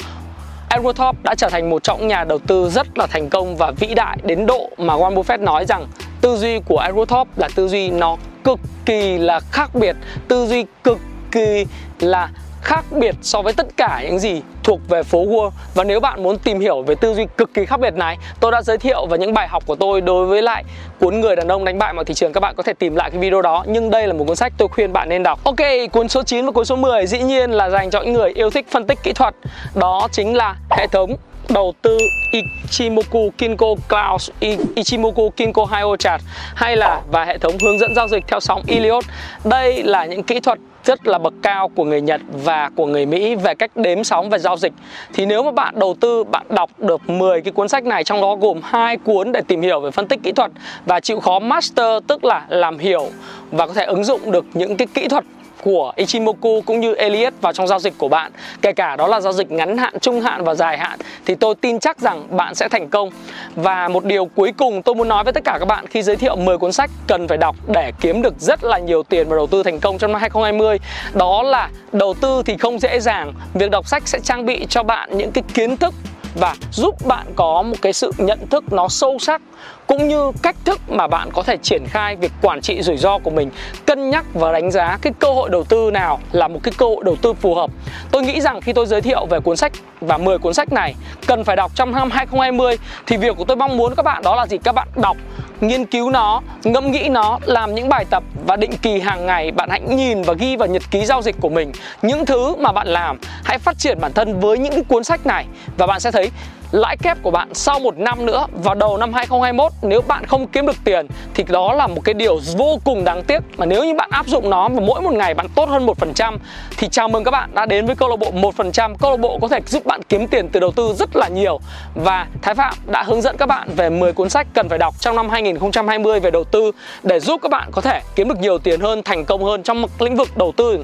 Edward 0.69 0.93
Thorp 0.93 1.23
đã 1.23 1.35
trở 1.35 1.49
thành 1.49 1.69
một 1.69 1.83
trong 1.83 2.07
nhà 2.07 2.23
đầu 2.23 2.39
tư 2.39 2.69
rất 2.69 2.97
là 2.97 3.07
thành 3.07 3.29
công 3.29 3.55
và 3.55 3.71
vĩ 3.71 3.87
đại 3.95 4.17
đến 4.23 4.45
độ 4.45 4.69
mà 4.77 4.93
Warren 4.93 5.15
Buffett 5.15 5.43
nói 5.43 5.65
rằng 5.65 5.87
tư 6.21 6.37
duy 6.37 6.59
của 6.59 6.81
Edward 6.81 7.05
Thorp 7.05 7.27
là 7.37 7.49
tư 7.55 7.67
duy 7.67 7.89
nó 7.89 8.17
cực 8.43 8.59
kỳ 8.85 9.17
là 9.17 9.39
khác 9.51 9.75
biệt, 9.75 9.95
tư 10.27 10.45
duy 10.47 10.65
cực 10.83 10.99
kỳ 11.31 11.65
là 11.99 12.29
khác 12.61 12.85
biệt 12.91 13.15
so 13.21 13.41
với 13.41 13.53
tất 13.53 13.67
cả 13.77 14.01
những 14.03 14.19
gì 14.19 14.41
thuộc 14.63 14.79
về 14.89 15.03
phố 15.03 15.25
Wall. 15.25 15.49
Và 15.73 15.83
nếu 15.83 15.99
bạn 15.99 16.23
muốn 16.23 16.37
tìm 16.37 16.59
hiểu 16.59 16.81
về 16.81 16.95
tư 16.95 17.13
duy 17.13 17.25
cực 17.37 17.53
kỳ 17.53 17.65
khác 17.65 17.79
biệt 17.79 17.93
này 17.93 18.17
tôi 18.39 18.51
đã 18.51 18.61
giới 18.61 18.77
thiệu 18.77 19.05
và 19.05 19.17
những 19.17 19.33
bài 19.33 19.47
học 19.47 19.63
của 19.65 19.75
tôi 19.75 20.01
đối 20.01 20.25
với 20.25 20.41
lại 20.41 20.63
cuốn 20.99 21.19
người 21.19 21.35
đàn 21.35 21.47
ông 21.47 21.65
đánh 21.65 21.79
bại 21.79 21.93
mọi 21.93 22.05
thị 22.05 22.13
trường. 22.13 22.33
Các 22.33 22.39
bạn 22.39 22.55
có 22.55 22.63
thể 22.63 22.73
tìm 22.73 22.95
lại 22.95 23.11
cái 23.11 23.19
video 23.19 23.41
đó 23.41 23.63
nhưng 23.67 23.89
đây 23.89 24.07
là 24.07 24.13
một 24.13 24.25
cuốn 24.27 24.35
sách 24.35 24.53
tôi 24.57 24.67
khuyên 24.67 24.93
bạn 24.93 25.09
nên 25.09 25.23
đọc. 25.23 25.43
Ok 25.43 25.59
cuốn 25.91 26.07
số 26.07 26.23
9 26.23 26.45
và 26.45 26.51
cuốn 26.51 26.65
số 26.65 26.75
10 26.75 27.07
dĩ 27.07 27.19
nhiên 27.19 27.51
là 27.51 27.69
dành 27.69 27.89
cho 27.89 28.01
những 28.01 28.13
người 28.13 28.29
yêu 28.29 28.49
thích 28.49 28.65
phân 28.71 28.87
tích 28.87 28.99
kỹ 29.03 29.13
thuật. 29.13 29.35
Đó 29.75 30.07
chính 30.11 30.35
là 30.35 30.55
hệ 30.69 30.87
thống 30.87 31.15
đầu 31.53 31.73
tư 31.81 31.97
Ichimoku 32.31 33.31
Kinko 33.37 33.75
Cloud, 33.89 34.29
Ichimoku 34.75 35.29
Kinko 35.29 35.65
Hyo 35.65 35.95
Chart, 35.95 36.23
hay 36.55 36.77
là 36.77 37.01
và 37.11 37.25
hệ 37.25 37.37
thống 37.37 37.53
hướng 37.61 37.79
dẫn 37.79 37.95
giao 37.95 38.07
dịch 38.07 38.23
theo 38.27 38.39
sóng 38.39 38.61
Iliot 38.67 39.03
đây 39.43 39.83
là 39.83 40.05
những 40.05 40.23
kỹ 40.23 40.39
thuật 40.39 40.59
rất 40.83 41.07
là 41.07 41.17
bậc 41.17 41.33
cao 41.41 41.69
của 41.69 41.83
người 41.83 42.01
Nhật 42.01 42.21
và 42.43 42.69
của 42.75 42.85
người 42.85 43.05
Mỹ 43.05 43.35
về 43.35 43.55
cách 43.55 43.71
đếm 43.75 44.03
sóng 44.03 44.29
và 44.29 44.37
giao 44.37 44.57
dịch. 44.57 44.73
Thì 45.13 45.25
nếu 45.25 45.43
mà 45.43 45.51
bạn 45.51 45.79
đầu 45.79 45.95
tư, 45.99 46.23
bạn 46.23 46.45
đọc 46.49 46.69
được 46.77 47.09
10 47.09 47.41
cái 47.41 47.51
cuốn 47.51 47.67
sách 47.67 47.83
này, 47.83 48.03
trong 48.03 48.21
đó 48.21 48.35
gồm 48.35 48.61
hai 48.63 48.97
cuốn 48.97 49.31
để 49.31 49.41
tìm 49.47 49.61
hiểu 49.61 49.79
về 49.79 49.91
phân 49.91 50.07
tích 50.07 50.19
kỹ 50.23 50.31
thuật 50.31 50.51
và 50.85 50.99
chịu 50.99 51.19
khó 51.19 51.39
master, 51.39 52.03
tức 52.07 52.25
là 52.25 52.45
làm 52.49 52.77
hiểu 52.77 53.09
và 53.51 53.67
có 53.67 53.73
thể 53.73 53.85
ứng 53.85 54.03
dụng 54.03 54.31
được 54.31 54.45
những 54.53 54.77
cái 54.77 54.87
kỹ 54.93 55.07
thuật 55.07 55.23
của 55.63 55.91
Ichimoku 55.95 56.61
cũng 56.65 56.79
như 56.79 56.93
Elliott 56.93 57.41
vào 57.41 57.53
trong 57.53 57.67
giao 57.67 57.79
dịch 57.79 57.93
của 57.97 58.07
bạn. 58.07 58.31
Kể 58.61 58.71
cả 58.71 58.95
đó 58.95 59.07
là 59.07 59.21
giao 59.21 59.33
dịch 59.33 59.51
ngắn 59.51 59.77
hạn, 59.77 59.99
trung 59.99 60.21
hạn 60.21 60.43
và 60.43 60.55
dài 60.55 60.77
hạn 60.77 60.99
thì 61.25 61.35
tôi 61.35 61.55
tin 61.55 61.79
chắc 61.79 61.99
rằng 61.99 62.37
bạn 62.37 62.55
sẽ 62.55 62.67
thành 62.69 62.89
công. 62.89 63.09
Và 63.55 63.87
một 63.87 64.05
điều 64.05 64.25
cuối 64.25 64.53
cùng 64.57 64.81
tôi 64.81 64.95
muốn 64.95 65.07
nói 65.07 65.23
với 65.23 65.33
tất 65.33 65.43
cả 65.43 65.57
các 65.59 65.65
bạn 65.65 65.87
khi 65.87 66.01
giới 66.01 66.15
thiệu 66.15 66.35
10 66.35 66.57
cuốn 66.57 66.71
sách 66.71 66.89
cần 67.07 67.27
phải 67.27 67.37
đọc 67.37 67.55
để 67.67 67.91
kiếm 68.01 68.21
được 68.21 68.33
rất 68.39 68.63
là 68.63 68.77
nhiều 68.77 69.03
tiền 69.03 69.29
và 69.29 69.35
đầu 69.35 69.47
tư 69.47 69.63
thành 69.63 69.79
công 69.79 69.97
trong 69.97 70.11
năm 70.11 70.21
2020 70.21 70.77
đó 71.13 71.43
là 71.43 71.69
đầu 71.91 72.13
tư 72.13 72.41
thì 72.45 72.57
không 72.57 72.79
dễ 72.79 72.99
dàng. 72.99 73.33
Việc 73.53 73.71
đọc 73.71 73.87
sách 73.87 74.07
sẽ 74.07 74.19
trang 74.23 74.45
bị 74.45 74.65
cho 74.69 74.83
bạn 74.83 75.17
những 75.17 75.31
cái 75.31 75.43
kiến 75.53 75.77
thức 75.77 75.93
và 76.35 76.55
giúp 76.71 76.95
bạn 77.07 77.27
có 77.35 77.61
một 77.61 77.75
cái 77.81 77.93
sự 77.93 78.11
nhận 78.17 78.47
thức 78.47 78.73
nó 78.73 78.87
sâu 78.87 79.19
sắc, 79.19 79.41
cũng 79.87 80.07
như 80.07 80.31
cách 80.41 80.55
thức 80.65 80.79
mà 80.87 81.07
bạn 81.07 81.29
có 81.33 81.43
thể 81.43 81.57
triển 81.57 81.83
khai 81.87 82.15
việc 82.15 82.31
quản 82.41 82.61
trị 82.61 82.81
rủi 82.81 82.97
ro 82.97 83.17
của 83.17 83.29
mình. 83.29 83.51
Cân 83.85 84.09
nhắc 84.09 84.25
và 84.33 84.51
đánh 84.51 84.71
giá 84.71 84.97
cái 85.01 85.13
cơ 85.19 85.31
hội 85.31 85.49
đầu 85.49 85.63
tư 85.63 85.91
nào 85.91 86.19
là 86.31 86.47
một 86.47 86.59
cái 86.63 86.73
cơ 86.77 86.85
hội 86.85 87.03
đầu 87.05 87.15
tư 87.15 87.33
phù 87.33 87.55
hợp. 87.55 87.71
Tôi 88.11 88.21
nghĩ 88.21 88.41
rằng 88.41 88.61
khi 88.61 88.73
tôi 88.73 88.85
giới 88.85 89.01
thiệu 89.01 89.25
về 89.25 89.39
cuốn 89.39 89.57
sách 89.57 89.71
và 90.01 90.17
10 90.17 90.37
cuốn 90.37 90.53
sách 90.53 90.73
này 90.73 90.95
cần 91.27 91.43
phải 91.43 91.55
đọc 91.55 91.71
trong 91.75 91.91
năm 91.91 92.11
2020 92.11 92.77
thì 93.05 93.17
việc 93.17 93.37
của 93.37 93.45
tôi 93.45 93.57
mong 93.57 93.77
muốn 93.77 93.95
các 93.95 94.03
bạn 94.03 94.23
đó 94.23 94.35
là 94.35 94.47
gì? 94.47 94.57
Các 94.57 94.75
bạn 94.75 94.87
đọc 94.95 95.17
nghiên 95.61 95.85
cứu 95.85 96.09
nó, 96.09 96.41
ngẫm 96.63 96.91
nghĩ 96.91 97.09
nó, 97.09 97.39
làm 97.45 97.75
những 97.75 97.89
bài 97.89 98.05
tập 98.09 98.23
và 98.45 98.55
định 98.55 98.71
kỳ 98.81 98.99
hàng 98.99 99.25
ngày 99.25 99.51
bạn 99.51 99.69
hãy 99.69 99.81
nhìn 99.81 100.21
và 100.21 100.33
ghi 100.33 100.55
vào 100.55 100.67
nhật 100.67 100.83
ký 100.91 101.05
giao 101.05 101.21
dịch 101.21 101.35
của 101.41 101.49
mình 101.49 101.71
những 102.01 102.25
thứ 102.25 102.55
mà 102.55 102.71
bạn 102.71 102.87
làm. 102.87 103.17
Hãy 103.43 103.57
phát 103.57 103.77
triển 103.77 103.99
bản 104.01 104.13
thân 104.13 104.39
với 104.39 104.57
những 104.57 104.83
cuốn 104.83 105.03
sách 105.03 105.25
này 105.25 105.45
và 105.77 105.87
bạn 105.87 105.99
sẽ 105.99 106.11
thấy 106.11 106.31
lãi 106.71 106.97
kép 106.97 107.17
của 107.23 107.31
bạn 107.31 107.53
sau 107.53 107.79
một 107.79 107.97
năm 107.97 108.25
nữa 108.25 108.45
vào 108.63 108.75
đầu 108.75 108.97
năm 108.97 109.13
2021 109.13 109.71
nếu 109.81 110.01
bạn 110.01 110.25
không 110.25 110.47
kiếm 110.47 110.65
được 110.65 110.75
tiền 110.83 111.07
thì 111.33 111.43
đó 111.47 111.73
là 111.73 111.87
một 111.87 112.01
cái 112.03 112.13
điều 112.13 112.39
vô 112.57 112.79
cùng 112.83 113.03
đáng 113.03 113.23
tiếc. 113.23 113.39
Mà 113.57 113.65
nếu 113.65 113.83
như 113.83 113.93
bạn 113.93 114.09
áp 114.11 114.27
dụng 114.27 114.49
nó 114.49 114.69
và 114.69 114.81
mỗi 114.81 115.01
một 115.01 115.13
ngày 115.13 115.33
bạn 115.33 115.47
tốt 115.55 115.69
hơn 115.69 115.85
1% 115.85 116.37
thì 116.77 116.87
chào 116.87 117.07
mừng 117.07 117.23
các 117.23 117.31
bạn 117.31 117.49
đã 117.53 117.65
đến 117.65 117.85
với 117.85 117.95
câu 117.95 118.09
lạc 118.09 118.15
bộ 118.15 118.31
1% 118.31 118.95
câu 118.95 119.11
lạc 119.11 119.17
bộ 119.17 119.39
có 119.41 119.47
thể 119.47 119.59
giúp 119.67 119.85
bạn 119.85 120.01
kiếm 120.09 120.27
tiền 120.27 120.49
từ 120.49 120.59
đầu 120.59 120.71
tư 120.71 120.93
rất 120.99 121.15
là 121.15 121.27
nhiều. 121.27 121.59
Và 121.95 122.27
Thái 122.41 122.55
Phạm 122.55 122.73
đã 122.85 123.03
hướng 123.03 123.21
dẫn 123.21 123.37
các 123.37 123.45
bạn 123.45 123.69
về 123.75 123.89
10 123.89 124.13
cuốn 124.13 124.29
sách 124.29 124.47
cần 124.53 124.69
phải 124.69 124.77
đọc 124.77 124.95
trong 124.99 125.15
năm 125.15 125.29
2020 125.29 126.19
về 126.19 126.31
đầu 126.31 126.43
tư 126.43 126.71
để 127.03 127.19
giúp 127.19 127.39
các 127.43 127.51
bạn 127.51 127.69
có 127.71 127.81
thể 127.81 128.01
kiếm 128.15 128.29
được 128.29 128.39
nhiều 128.39 128.57
tiền 128.57 128.79
hơn, 128.79 129.03
thành 129.03 129.25
công 129.25 129.43
hơn 129.43 129.63
trong 129.63 129.85
lĩnh 129.99 130.15
vực 130.15 130.37
đầu 130.37 130.53
tư. 130.57 130.83